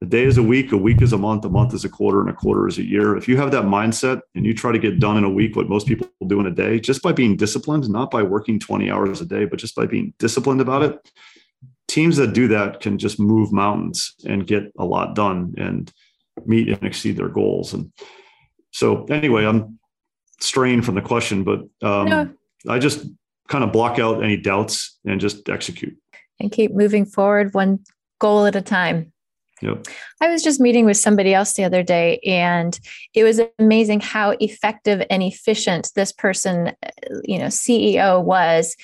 A 0.00 0.06
day 0.06 0.24
is 0.24 0.38
a 0.38 0.42
week, 0.42 0.72
a 0.72 0.76
week 0.76 1.02
is 1.02 1.12
a 1.12 1.18
month, 1.18 1.44
a 1.44 1.48
month 1.48 1.74
is 1.74 1.84
a 1.84 1.88
quarter, 1.88 2.20
and 2.20 2.30
a 2.30 2.32
quarter 2.32 2.68
is 2.68 2.78
a 2.78 2.84
year. 2.84 3.16
If 3.16 3.26
you 3.26 3.36
have 3.36 3.50
that 3.50 3.64
mindset 3.64 4.20
and 4.34 4.46
you 4.46 4.54
try 4.54 4.70
to 4.70 4.78
get 4.78 5.00
done 5.00 5.16
in 5.16 5.24
a 5.24 5.30
week 5.30 5.56
what 5.56 5.68
most 5.68 5.86
people 5.86 6.08
do 6.26 6.40
in 6.40 6.46
a 6.46 6.50
day, 6.50 6.78
just 6.78 7.02
by 7.02 7.12
being 7.12 7.36
disciplined, 7.36 7.88
not 7.88 8.10
by 8.10 8.22
working 8.22 8.60
20 8.60 8.90
hours 8.90 9.20
a 9.20 9.26
day, 9.26 9.44
but 9.44 9.58
just 9.58 9.74
by 9.74 9.86
being 9.86 10.14
disciplined 10.18 10.60
about 10.60 10.82
it, 10.82 11.10
teams 11.88 12.16
that 12.18 12.32
do 12.32 12.48
that 12.48 12.80
can 12.80 12.98
just 12.98 13.18
move 13.18 13.52
mountains 13.52 14.14
and 14.24 14.46
get 14.46 14.72
a 14.78 14.84
lot 14.84 15.14
done 15.14 15.54
and 15.58 15.92
meet 16.46 16.68
and 16.68 16.84
exceed 16.84 17.16
their 17.16 17.28
goals. 17.28 17.74
And 17.74 17.92
so 18.70 19.04
anyway, 19.06 19.44
I'm 19.44 19.78
straying 20.40 20.82
from 20.82 20.94
the 20.94 21.02
question, 21.02 21.44
but 21.44 21.60
um, 21.82 22.08
no. 22.08 22.30
I 22.66 22.78
just 22.78 23.06
kind 23.48 23.64
of 23.64 23.72
block 23.72 23.98
out 23.98 24.22
any 24.22 24.36
doubts 24.36 24.98
and 25.04 25.20
just 25.20 25.48
execute. 25.48 25.96
And 26.40 26.52
keep 26.52 26.72
moving 26.72 27.04
forward 27.04 27.54
one 27.54 27.80
goal 28.20 28.46
at 28.46 28.56
a 28.56 28.62
time. 28.62 29.12
Yep. 29.60 29.86
I 30.20 30.28
was 30.28 30.42
just 30.42 30.60
meeting 30.60 30.84
with 30.86 30.96
somebody 30.96 31.34
else 31.34 31.54
the 31.54 31.64
other 31.64 31.82
day, 31.82 32.20
and 32.24 32.78
it 33.14 33.24
was 33.24 33.40
amazing 33.58 34.00
how 34.00 34.30
effective 34.38 35.04
and 35.10 35.22
efficient 35.22 35.90
this 35.96 36.12
person, 36.12 36.72
you 37.24 37.38
know, 37.38 37.46
CEO 37.46 38.22
was 38.22 38.76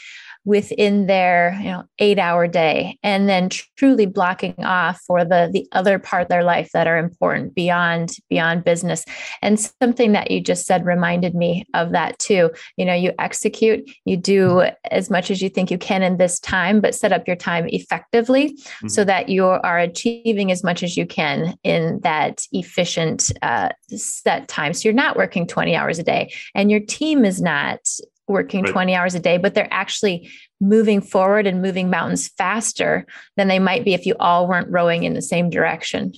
within 0.45 1.07
their 1.07 1.57
you 1.59 1.71
know 1.71 1.85
eight 1.99 2.19
hour 2.19 2.47
day 2.47 2.99
and 3.03 3.29
then 3.29 3.49
truly 3.77 4.07
blocking 4.07 4.55
off 4.65 5.01
for 5.07 5.25
the 5.25 5.49
the 5.53 5.67
other 5.73 5.99
part 5.99 6.23
of 6.23 6.29
their 6.29 6.45
life 6.45 6.71
that 6.73 6.87
are 6.87 6.99
important 6.99 7.55
beyond 7.55 8.17
beyond 8.29 8.65
business. 8.65 9.05
And 9.43 9.59
something 9.59 10.13
that 10.13 10.31
you 10.31 10.41
just 10.41 10.67
said 10.67 10.85
reminded 10.85 11.35
me 11.35 11.65
of 11.75 11.93
that 11.93 12.19
too. 12.19 12.51
You 12.77 12.85
know 12.85 12.95
you 12.95 13.13
execute 13.19 13.91
you 14.05 14.17
do 14.17 14.65
as 14.91 15.11
much 15.11 15.31
as 15.31 15.41
you 15.41 15.49
think 15.49 15.71
you 15.71 15.79
can 15.79 16.03
in 16.03 16.17
this 16.17 16.39
time 16.41 16.81
but 16.81 16.95
set 16.95 17.13
up 17.13 17.27
your 17.27 17.37
time 17.37 17.67
effectively 17.69 18.51
mm-hmm. 18.51 18.89
so 18.89 19.05
that 19.05 19.29
you 19.29 19.45
are 19.47 19.79
achieving 19.79 20.51
as 20.51 20.63
much 20.63 20.83
as 20.83 20.97
you 20.97 21.07
can 21.07 21.57
in 21.65 22.01
that 22.03 22.47
efficient 22.53 23.33
uh, 23.43 23.69
set 23.89 24.49
time. 24.49 24.73
So 24.73 24.89
you're 24.89 24.95
not 24.95 25.17
working 25.17 25.47
20 25.47 25.75
hours 25.75 25.99
a 25.99 26.03
day 26.03 26.33
and 26.55 26.71
your 26.71 26.81
team 26.81 27.25
is 27.25 27.41
not 27.41 27.81
working 28.29 28.63
right. 28.63 28.73
20 28.73 28.95
hours 28.95 29.15
a 29.15 29.21
day, 29.21 29.39
but 29.39 29.55
they're 29.55 29.73
actually 29.73 30.31
moving 30.61 31.01
forward 31.01 31.47
and 31.47 31.63
moving 31.63 31.91
mountains 31.91 32.29
faster 32.29 33.07
than 33.37 33.49
they 33.49 33.59
might 33.59 33.85
be 33.85 33.95
if 33.95 34.07
you 34.07 34.15
all 34.19 34.49
weren't 34.49 34.71
rowing 34.71 35.05
in 35.05 35.15
the 35.15 35.23
same 35.23 35.51
direction. 35.51 36.13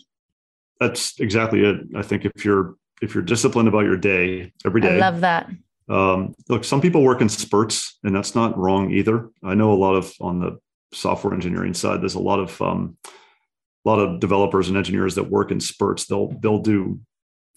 That's 0.80 1.18
exactly 1.18 1.64
it. 1.64 1.76
I 1.96 2.02
think 2.02 2.24
if 2.24 2.44
you're 2.44 2.74
if 3.02 3.14
you're 3.14 3.24
disciplined 3.24 3.68
about 3.68 3.84
your 3.84 3.96
day 3.96 4.52
every 4.64 4.80
day. 4.80 4.96
I 4.96 4.98
love 4.98 5.20
that. 5.20 5.50
Um, 5.88 6.34
look, 6.48 6.64
some 6.64 6.80
people 6.80 7.02
work 7.02 7.20
in 7.20 7.28
spurts, 7.28 7.98
and 8.02 8.14
that's 8.14 8.34
not 8.34 8.56
wrong 8.58 8.90
either. 8.90 9.28
I 9.42 9.54
know 9.54 9.72
a 9.72 9.74
lot 9.74 9.94
of 9.94 10.12
on 10.20 10.40
the 10.40 10.58
software 10.92 11.34
engineering 11.34 11.74
side. 11.74 12.00
There's 12.00 12.14
a 12.14 12.20
lot 12.20 12.40
of 12.40 12.60
um, 12.60 12.96
a 13.04 13.88
lot 13.88 13.98
of 13.98 14.20
developers 14.20 14.68
and 14.68 14.76
engineers 14.76 15.14
that 15.14 15.30
work 15.30 15.50
in 15.50 15.60
spurts. 15.60 16.06
They'll 16.06 16.32
they'll 16.40 16.60
do 16.60 17.00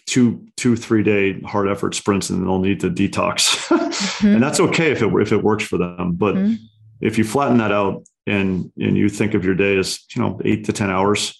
two 0.09 0.43
two 0.57 0.75
three 0.75 1.03
day 1.03 1.39
hard 1.41 1.69
effort 1.69 1.93
sprints 1.93 2.31
and 2.31 2.43
they'll 2.43 2.59
need 2.59 2.79
to 2.79 2.89
detox 2.89 3.67
mm-hmm. 3.67 4.27
and 4.27 4.41
that's 4.41 4.59
okay 4.59 4.91
if 4.91 5.03
it 5.03 5.13
if 5.21 5.31
it 5.31 5.43
works 5.43 5.63
for 5.63 5.77
them 5.77 6.13
but 6.13 6.35
mm-hmm. 6.35 6.55
if 6.99 7.17
you 7.17 7.23
flatten 7.23 7.59
that 7.59 7.71
out 7.71 8.03
and 8.25 8.71
and 8.79 8.97
you 8.97 9.07
think 9.07 9.35
of 9.35 9.45
your 9.45 9.53
day 9.53 9.77
as 9.77 9.99
you 10.15 10.21
know 10.21 10.39
eight 10.45 10.65
to 10.65 10.73
ten 10.73 10.89
hours 10.89 11.37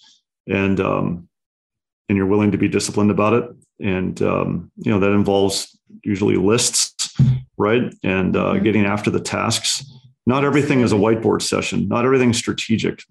and 0.48 0.78
um 0.78 1.28
and 2.08 2.16
you're 2.16 2.26
willing 2.26 2.52
to 2.52 2.58
be 2.58 2.68
disciplined 2.68 3.10
about 3.10 3.32
it 3.32 3.44
and 3.80 4.22
um 4.22 4.70
you 4.76 4.92
know 4.92 5.00
that 5.00 5.10
involves 5.10 5.76
usually 6.04 6.36
lists 6.36 7.12
right 7.58 7.92
and 8.04 8.36
uh, 8.36 8.54
mm-hmm. 8.54 8.64
getting 8.64 8.86
after 8.86 9.10
the 9.10 9.20
tasks 9.20 9.84
not 10.26 10.44
everything 10.44 10.80
is 10.80 10.92
a 10.92 10.96
whiteboard 10.96 11.42
session. 11.42 11.88
Not 11.88 12.04
everything's 12.04 12.38
strategic. 12.38 13.02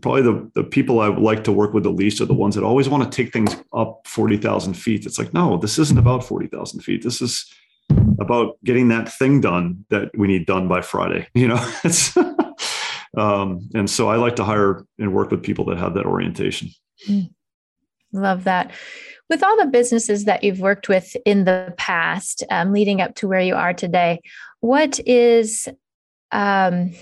Probably 0.00 0.22
the, 0.22 0.50
the 0.54 0.64
people 0.64 1.00
I 1.00 1.08
like 1.08 1.44
to 1.44 1.52
work 1.52 1.74
with 1.74 1.84
the 1.84 1.90
least 1.90 2.20
are 2.20 2.26
the 2.26 2.34
ones 2.34 2.54
that 2.54 2.64
always 2.64 2.88
want 2.88 3.04
to 3.04 3.16
take 3.16 3.32
things 3.32 3.54
up 3.72 4.06
40,000 4.06 4.74
feet. 4.74 5.06
It's 5.06 5.18
like, 5.18 5.34
no, 5.34 5.58
this 5.58 5.78
isn't 5.78 5.98
about 5.98 6.24
40,000 6.24 6.80
feet. 6.80 7.02
This 7.02 7.20
is 7.20 7.52
about 8.18 8.56
getting 8.64 8.88
that 8.88 9.12
thing 9.12 9.40
done 9.40 9.84
that 9.90 10.10
we 10.16 10.26
need 10.26 10.46
done 10.46 10.68
by 10.68 10.80
Friday. 10.80 11.28
You 11.34 11.48
know, 11.48 11.72
it's, 11.84 12.16
um, 13.16 13.68
and 13.74 13.90
so 13.90 14.08
I 14.08 14.16
like 14.16 14.36
to 14.36 14.44
hire 14.44 14.84
and 14.98 15.12
work 15.12 15.30
with 15.30 15.42
people 15.42 15.64
that 15.66 15.78
have 15.78 15.94
that 15.94 16.06
orientation. 16.06 16.70
Mm. 17.08 17.30
Love 18.12 18.44
that. 18.44 18.70
With 19.28 19.42
all 19.42 19.56
the 19.56 19.66
businesses 19.66 20.24
that 20.26 20.44
you've 20.44 20.60
worked 20.60 20.88
with 20.88 21.16
in 21.24 21.44
the 21.44 21.74
past, 21.78 22.44
um, 22.50 22.72
leading 22.72 23.00
up 23.00 23.14
to 23.16 23.28
where 23.28 23.40
you 23.40 23.54
are 23.54 23.72
today, 23.72 24.20
what 24.60 25.00
is 25.06 25.68
um, 26.32 26.92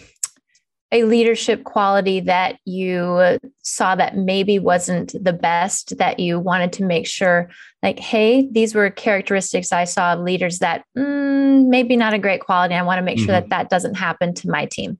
a 0.92 1.04
leadership 1.04 1.62
quality 1.62 2.20
that 2.20 2.58
you 2.64 3.38
saw 3.62 3.94
that 3.94 4.16
maybe 4.16 4.58
wasn't 4.58 5.14
the 5.22 5.32
best 5.32 5.96
that 5.98 6.18
you 6.18 6.38
wanted 6.38 6.72
to 6.72 6.84
make 6.84 7.06
sure 7.06 7.48
like 7.80 8.00
hey 8.00 8.48
these 8.50 8.74
were 8.74 8.90
characteristics 8.90 9.72
i 9.72 9.84
saw 9.84 10.14
of 10.14 10.20
leaders 10.20 10.58
that 10.58 10.84
mm, 10.98 11.64
maybe 11.68 11.96
not 11.96 12.12
a 12.12 12.18
great 12.18 12.40
quality 12.40 12.74
i 12.74 12.82
want 12.82 12.98
to 12.98 13.02
make 13.02 13.18
mm-hmm. 13.18 13.26
sure 13.26 13.40
that 13.40 13.50
that 13.50 13.70
doesn't 13.70 13.94
happen 13.94 14.34
to 14.34 14.50
my 14.50 14.66
team 14.66 14.98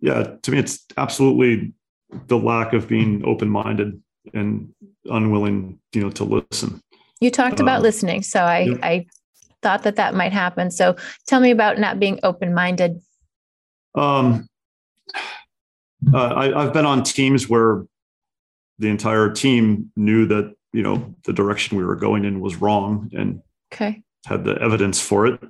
yeah, 0.00 0.34
to 0.42 0.50
me, 0.50 0.58
it's 0.58 0.84
absolutely 0.96 1.72
the 2.26 2.38
lack 2.38 2.72
of 2.72 2.88
being 2.88 3.24
open 3.24 3.48
minded 3.48 4.00
and 4.32 4.72
unwilling, 5.06 5.78
you 5.92 6.00
know, 6.00 6.10
to 6.10 6.24
listen. 6.24 6.80
You 7.20 7.30
talked 7.30 7.60
about 7.60 7.78
um, 7.78 7.82
listening, 7.82 8.22
so 8.22 8.40
I 8.40 8.60
yeah. 8.60 8.76
I 8.82 9.06
thought 9.60 9.82
that 9.82 9.96
that 9.96 10.14
might 10.14 10.32
happen. 10.32 10.70
So 10.70 10.94
tell 11.26 11.40
me 11.40 11.50
about 11.50 11.78
not 11.78 11.98
being 11.98 12.20
open 12.22 12.54
minded. 12.54 13.00
Um, 13.94 14.48
uh, 16.12 16.16
I, 16.16 16.64
I've 16.64 16.72
been 16.72 16.86
on 16.86 17.02
teams 17.02 17.48
where 17.48 17.84
the 18.78 18.88
entire 18.88 19.30
team 19.30 19.90
knew 19.96 20.26
that 20.26 20.54
you 20.72 20.82
know 20.82 21.14
the 21.24 21.32
direction 21.32 21.76
we 21.76 21.84
were 21.84 21.96
going 21.96 22.24
in 22.24 22.40
was 22.40 22.56
wrong 22.56 23.10
and 23.16 23.42
okay. 23.72 24.02
had 24.26 24.44
the 24.44 24.60
evidence 24.62 25.00
for 25.00 25.26
it, 25.26 25.40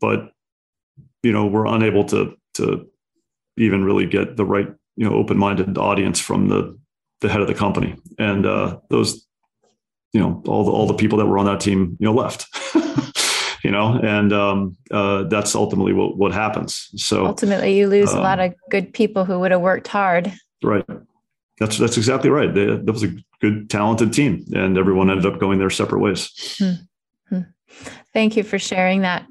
but 0.00 0.32
you 1.22 1.32
know 1.32 1.46
we're 1.46 1.66
unable 1.66 2.04
to 2.04 2.36
to 2.54 2.86
even 3.56 3.84
really 3.84 4.06
get 4.06 4.36
the 4.36 4.44
right 4.44 4.68
you 4.96 5.08
know 5.08 5.14
open 5.14 5.38
minded 5.38 5.78
audience 5.78 6.20
from 6.20 6.48
the 6.48 6.78
the 7.20 7.28
head 7.28 7.40
of 7.40 7.46
the 7.46 7.54
company. 7.54 7.96
And 8.18 8.44
uh, 8.44 8.78
those 8.90 9.26
you 10.12 10.20
know 10.20 10.42
all 10.46 10.64
the 10.64 10.70
all 10.70 10.86
the 10.86 10.94
people 10.94 11.18
that 11.18 11.26
were 11.26 11.38
on 11.38 11.46
that 11.46 11.60
team 11.60 11.96
you 11.98 12.06
know 12.06 12.12
left 12.12 12.46
you 13.64 13.70
know 13.70 13.98
and 14.02 14.32
um, 14.32 14.76
uh, 14.92 15.24
that's 15.24 15.54
ultimately 15.56 15.92
what 15.92 16.16
what 16.16 16.32
happens 16.32 16.90
so 16.96 17.26
ultimately 17.26 17.76
you 17.76 17.88
lose 17.88 18.12
um, 18.12 18.18
a 18.18 18.22
lot 18.22 18.38
of 18.38 18.54
good 18.70 18.92
people 18.92 19.24
who 19.24 19.40
would 19.40 19.50
have 19.50 19.60
worked 19.60 19.88
hard 19.88 20.32
right 20.62 20.84
that's 21.58 21.78
that's 21.78 21.96
exactly 21.96 22.30
right 22.30 22.54
they, 22.54 22.66
that 22.66 22.92
was 22.92 23.02
a 23.02 23.12
good 23.40 23.68
talented 23.68 24.12
team 24.12 24.44
and 24.54 24.78
everyone 24.78 25.10
ended 25.10 25.26
up 25.26 25.40
going 25.40 25.58
their 25.58 25.70
separate 25.70 26.00
ways 26.00 26.56
hmm. 26.58 26.72
Hmm. 27.28 27.40
Thank 28.12 28.36
you 28.36 28.44
for 28.44 28.60
sharing 28.60 29.00
that. 29.00 29.26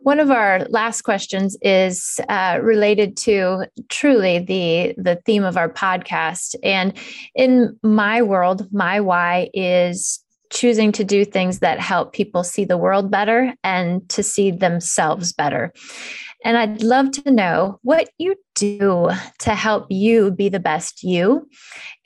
One 0.00 0.18
of 0.18 0.32
our 0.32 0.64
last 0.68 1.02
questions 1.02 1.56
is 1.62 2.18
uh, 2.28 2.58
related 2.60 3.16
to 3.18 3.66
truly 3.88 4.40
the 4.40 4.94
the 5.00 5.22
theme 5.24 5.44
of 5.44 5.56
our 5.56 5.68
podcast. 5.68 6.56
And 6.64 6.92
in 7.36 7.78
my 7.84 8.22
world, 8.22 8.66
my 8.72 9.00
why 9.00 9.48
is 9.54 10.24
choosing 10.50 10.92
to 10.92 11.04
do 11.04 11.24
things 11.24 11.58
that 11.60 11.80
help 11.80 12.12
people 12.12 12.44
see 12.44 12.64
the 12.64 12.78
world 12.78 13.10
better 13.10 13.54
and 13.64 14.08
to 14.10 14.22
see 14.22 14.50
themselves 14.50 15.32
better. 15.32 15.72
And 16.44 16.56
I'd 16.56 16.82
love 16.82 17.10
to 17.12 17.30
know 17.30 17.78
what 17.82 18.08
you 18.18 18.36
do 18.54 19.10
to 19.40 19.54
help 19.54 19.86
you 19.90 20.30
be 20.30 20.48
the 20.48 20.60
best 20.60 21.02
you. 21.02 21.48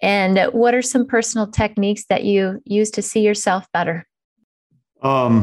And 0.00 0.38
what 0.52 0.74
are 0.74 0.82
some 0.82 1.06
personal 1.06 1.46
techniques 1.46 2.06
that 2.08 2.24
you 2.24 2.60
use 2.64 2.90
to 2.92 3.02
see 3.02 3.20
yourself 3.20 3.66
better? 3.72 4.06
Um, 5.02 5.42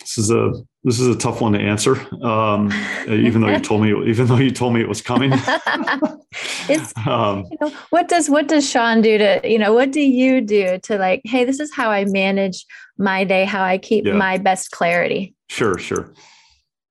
this 0.00 0.18
is 0.18 0.30
a 0.30 0.52
this 0.84 1.00
is 1.00 1.08
a 1.08 1.18
tough 1.18 1.40
one 1.40 1.52
to 1.52 1.58
answer. 1.58 1.96
Um, 2.24 2.70
even 3.08 3.40
though 3.40 3.48
you 3.48 3.60
told 3.60 3.82
me, 3.82 3.90
even 4.08 4.26
though 4.26 4.36
you 4.36 4.50
told 4.50 4.74
me 4.74 4.80
it 4.80 4.88
was 4.88 5.00
coming. 5.00 5.32
it's 6.68 6.92
um, 7.06 7.46
you 7.50 7.56
know, 7.60 7.72
what 7.90 8.08
does 8.08 8.28
what 8.28 8.48
does 8.48 8.68
Sean 8.68 9.00
do 9.00 9.18
to 9.18 9.40
you 9.44 9.58
know 9.58 9.72
what 9.72 9.90
do 9.90 10.00
you 10.00 10.40
do 10.40 10.78
to 10.80 10.98
like 10.98 11.22
hey 11.24 11.44
this 11.44 11.60
is 11.60 11.72
how 11.74 11.90
I 11.90 12.04
manage 12.04 12.66
my 12.98 13.24
day 13.24 13.44
how 13.44 13.62
I 13.62 13.78
keep 13.78 14.06
yeah. 14.06 14.12
my 14.12 14.38
best 14.38 14.70
clarity. 14.70 15.34
Sure, 15.48 15.78
sure. 15.78 16.12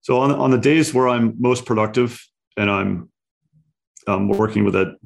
So 0.02 0.20
on 0.20 0.32
on 0.32 0.52
the 0.52 0.58
days 0.58 0.94
where 0.94 1.08
I'm 1.08 1.36
most 1.40 1.66
productive 1.66 2.26
and 2.58 2.70
I'm 2.70 3.10
um, 4.08 4.28
working 4.28 4.66
with 4.66 4.74
that 4.74 4.98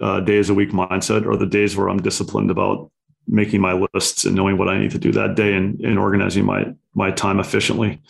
uh, 0.00 0.20
days 0.20 0.50
a 0.50 0.54
week 0.54 0.70
mindset, 0.70 1.26
or 1.26 1.36
the 1.36 1.46
days 1.46 1.76
where 1.76 1.88
I'm 1.88 2.02
disciplined 2.02 2.50
about 2.50 2.90
making 3.28 3.60
my 3.60 3.86
lists 3.94 4.24
and 4.24 4.34
knowing 4.34 4.58
what 4.58 4.68
I 4.68 4.78
need 4.78 4.90
to 4.90 4.98
do 4.98 5.12
that 5.12 5.36
day 5.36 5.54
and, 5.54 5.80
and 5.80 5.98
organizing 5.98 6.44
my 6.44 6.74
my 6.94 7.10
time 7.10 7.40
efficiently. 7.40 8.00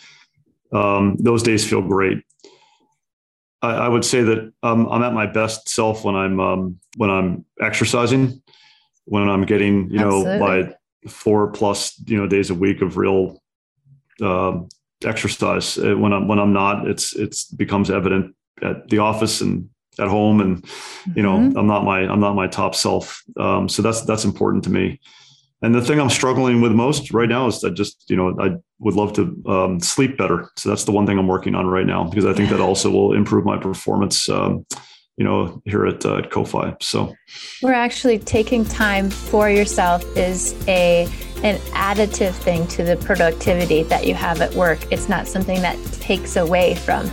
Um, 0.73 1.15
those 1.19 1.43
days 1.43 1.67
feel 1.67 1.81
great. 1.81 2.23
I, 3.61 3.71
I 3.71 3.87
would 3.87 4.03
say 4.03 4.23
that 4.23 4.51
um, 4.63 4.87
I'm 4.89 5.03
at 5.03 5.13
my 5.13 5.27
best 5.27 5.69
self 5.69 6.03
when 6.03 6.15
I'm 6.15 6.39
um, 6.39 6.79
when 6.97 7.09
I'm 7.09 7.45
exercising, 7.61 8.41
when 9.05 9.29
I'm 9.29 9.45
getting 9.45 9.89
you 9.89 9.99
know 9.99 10.25
Absolutely. 10.25 10.39
my 10.39 11.09
four 11.09 11.51
plus 11.51 11.99
you 12.05 12.17
know 12.17 12.27
days 12.27 12.49
a 12.49 12.55
week 12.55 12.81
of 12.81 12.97
real 12.97 13.41
uh, 14.21 14.59
exercise. 15.03 15.77
When 15.77 16.13
I'm 16.13 16.27
when 16.27 16.39
I'm 16.39 16.53
not, 16.53 16.87
it's 16.87 17.15
it's 17.15 17.45
becomes 17.45 17.89
evident 17.89 18.35
at 18.61 18.89
the 18.89 18.99
office 18.99 19.41
and 19.41 19.69
at 19.99 20.07
home 20.07 20.41
and 20.41 20.65
you 21.15 21.21
know 21.21 21.37
mm-hmm. 21.37 21.57
i'm 21.57 21.67
not 21.67 21.83
my 21.83 21.99
i'm 21.99 22.19
not 22.19 22.35
my 22.35 22.47
top 22.47 22.73
self 22.73 23.23
um, 23.37 23.69
so 23.69 23.81
that's 23.81 24.01
that's 24.01 24.25
important 24.25 24.63
to 24.63 24.71
me 24.71 24.99
and 25.63 25.73
the 25.73 25.81
thing 25.81 25.99
i'm 25.99 26.09
struggling 26.09 26.61
with 26.61 26.71
most 26.71 27.11
right 27.11 27.29
now 27.29 27.47
is 27.47 27.59
that 27.61 27.71
just 27.71 28.03
you 28.09 28.15
know 28.15 28.35
i 28.39 28.51
would 28.79 28.95
love 28.95 29.13
to 29.13 29.41
um, 29.47 29.79
sleep 29.79 30.17
better. 30.17 30.49
So 30.57 30.67
that's 30.67 30.83
the 30.83 30.91
one 30.91 31.07
thing 31.07 31.17
i'm 31.17 31.27
working 31.27 31.55
on 31.55 31.67
right 31.67 31.85
now 31.85 32.03
because 32.03 32.25
i 32.25 32.33
think 32.33 32.49
that 32.49 32.59
also 32.59 32.91
will 32.91 33.13
improve 33.13 33.45
my 33.45 33.57
performance 33.57 34.29
um, 34.29 34.65
you 35.17 35.23
know 35.23 35.61
here 35.65 35.85
at, 35.85 36.05
uh, 36.05 36.17
at 36.17 36.31
CoFi. 36.31 36.75
So 36.81 37.15
we're 37.61 37.73
actually 37.73 38.19
taking 38.19 38.65
time 38.65 39.09
for 39.09 39.49
yourself 39.49 40.03
is 40.17 40.55
a 40.67 41.07
an 41.43 41.57
additive 41.71 42.33
thing 42.33 42.65
to 42.67 42.83
the 42.83 42.95
productivity 42.97 43.83
that 43.83 44.07
you 44.07 44.15
have 44.15 44.41
at 44.41 44.53
work. 44.53 44.79
It's 44.91 45.09
not 45.09 45.27
something 45.27 45.61
that 45.61 45.77
takes 45.93 46.35
away 46.35 46.75
from 46.75 47.11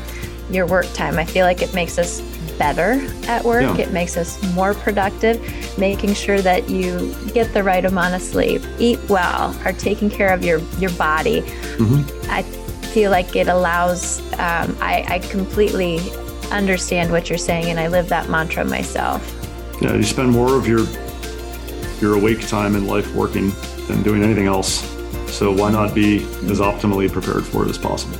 your 0.50 0.66
work 0.66 0.86
time. 0.94 1.18
I 1.18 1.24
feel 1.24 1.44
like 1.44 1.62
it 1.62 1.74
makes 1.74 1.98
us 1.98 2.20
better 2.60 3.00
at 3.26 3.42
work. 3.42 3.62
Yeah. 3.62 3.86
It 3.86 3.92
makes 3.92 4.18
us 4.18 4.38
more 4.54 4.74
productive, 4.74 5.40
making 5.78 6.12
sure 6.12 6.42
that 6.42 6.68
you 6.68 7.16
get 7.32 7.52
the 7.54 7.62
right 7.62 7.84
amount 7.84 8.14
of 8.14 8.20
sleep, 8.20 8.62
eat 8.78 9.00
well, 9.08 9.58
are 9.64 9.72
taking 9.72 10.10
care 10.10 10.32
of 10.32 10.44
your, 10.44 10.58
your 10.78 10.90
body. 10.92 11.40
Mm-hmm. 11.40 12.30
I 12.30 12.42
feel 12.92 13.10
like 13.10 13.34
it 13.34 13.48
allows, 13.48 14.20
um, 14.34 14.76
I, 14.80 15.06
I 15.08 15.18
completely 15.30 16.00
understand 16.50 17.10
what 17.10 17.30
you're 17.30 17.38
saying, 17.38 17.66
and 17.70 17.80
I 17.80 17.88
live 17.88 18.08
that 18.10 18.28
mantra 18.28 18.64
myself. 18.64 19.22
Yeah, 19.80 19.94
you 19.94 20.02
spend 20.02 20.30
more 20.30 20.54
of 20.54 20.68
your 20.68 20.86
your 22.00 22.16
awake 22.16 22.46
time 22.48 22.76
in 22.76 22.86
life 22.86 23.14
working 23.14 23.52
than 23.86 24.02
doing 24.02 24.22
anything 24.22 24.46
else. 24.46 24.80
So 25.30 25.52
why 25.52 25.70
not 25.70 25.94
be 25.94 26.24
as 26.50 26.60
optimally 26.60 27.10
prepared 27.10 27.44
for 27.44 27.64
it 27.64 27.70
as 27.70 27.78
possible? 27.78 28.16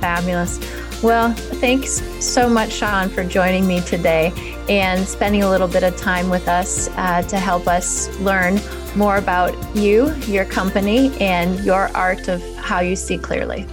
Fabulous. 0.00 0.58
Well, 1.04 1.34
thanks 1.34 2.00
so 2.24 2.48
much, 2.48 2.72
Sean, 2.72 3.10
for 3.10 3.24
joining 3.24 3.66
me 3.66 3.82
today 3.82 4.32
and 4.70 5.06
spending 5.06 5.42
a 5.42 5.50
little 5.50 5.68
bit 5.68 5.82
of 5.82 5.94
time 5.98 6.30
with 6.30 6.48
us 6.48 6.88
uh, 6.96 7.20
to 7.24 7.36
help 7.36 7.68
us 7.68 8.08
learn 8.20 8.58
more 8.96 9.18
about 9.18 9.54
you, 9.76 10.14
your 10.20 10.46
company, 10.46 11.14
and 11.20 11.62
your 11.62 11.94
art 11.94 12.28
of 12.28 12.42
how 12.56 12.80
you 12.80 12.96
see 12.96 13.18
clearly. 13.18 13.66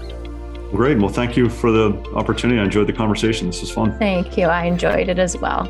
Great. 0.71 0.97
Well, 0.97 1.07
thank 1.07 1.37
you 1.37 1.47
for 1.47 1.71
the 1.71 1.93
opportunity. 2.15 2.59
I 2.59 2.65
enjoyed 2.65 2.87
the 2.87 2.93
conversation. 2.93 3.47
This 3.47 3.61
was 3.61 3.71
fun. 3.71 3.97
Thank 3.97 4.37
you. 4.37 4.47
I 4.47 4.65
enjoyed 4.65 5.07
it 5.07 5.17
as 5.17 5.37
well. 5.37 5.69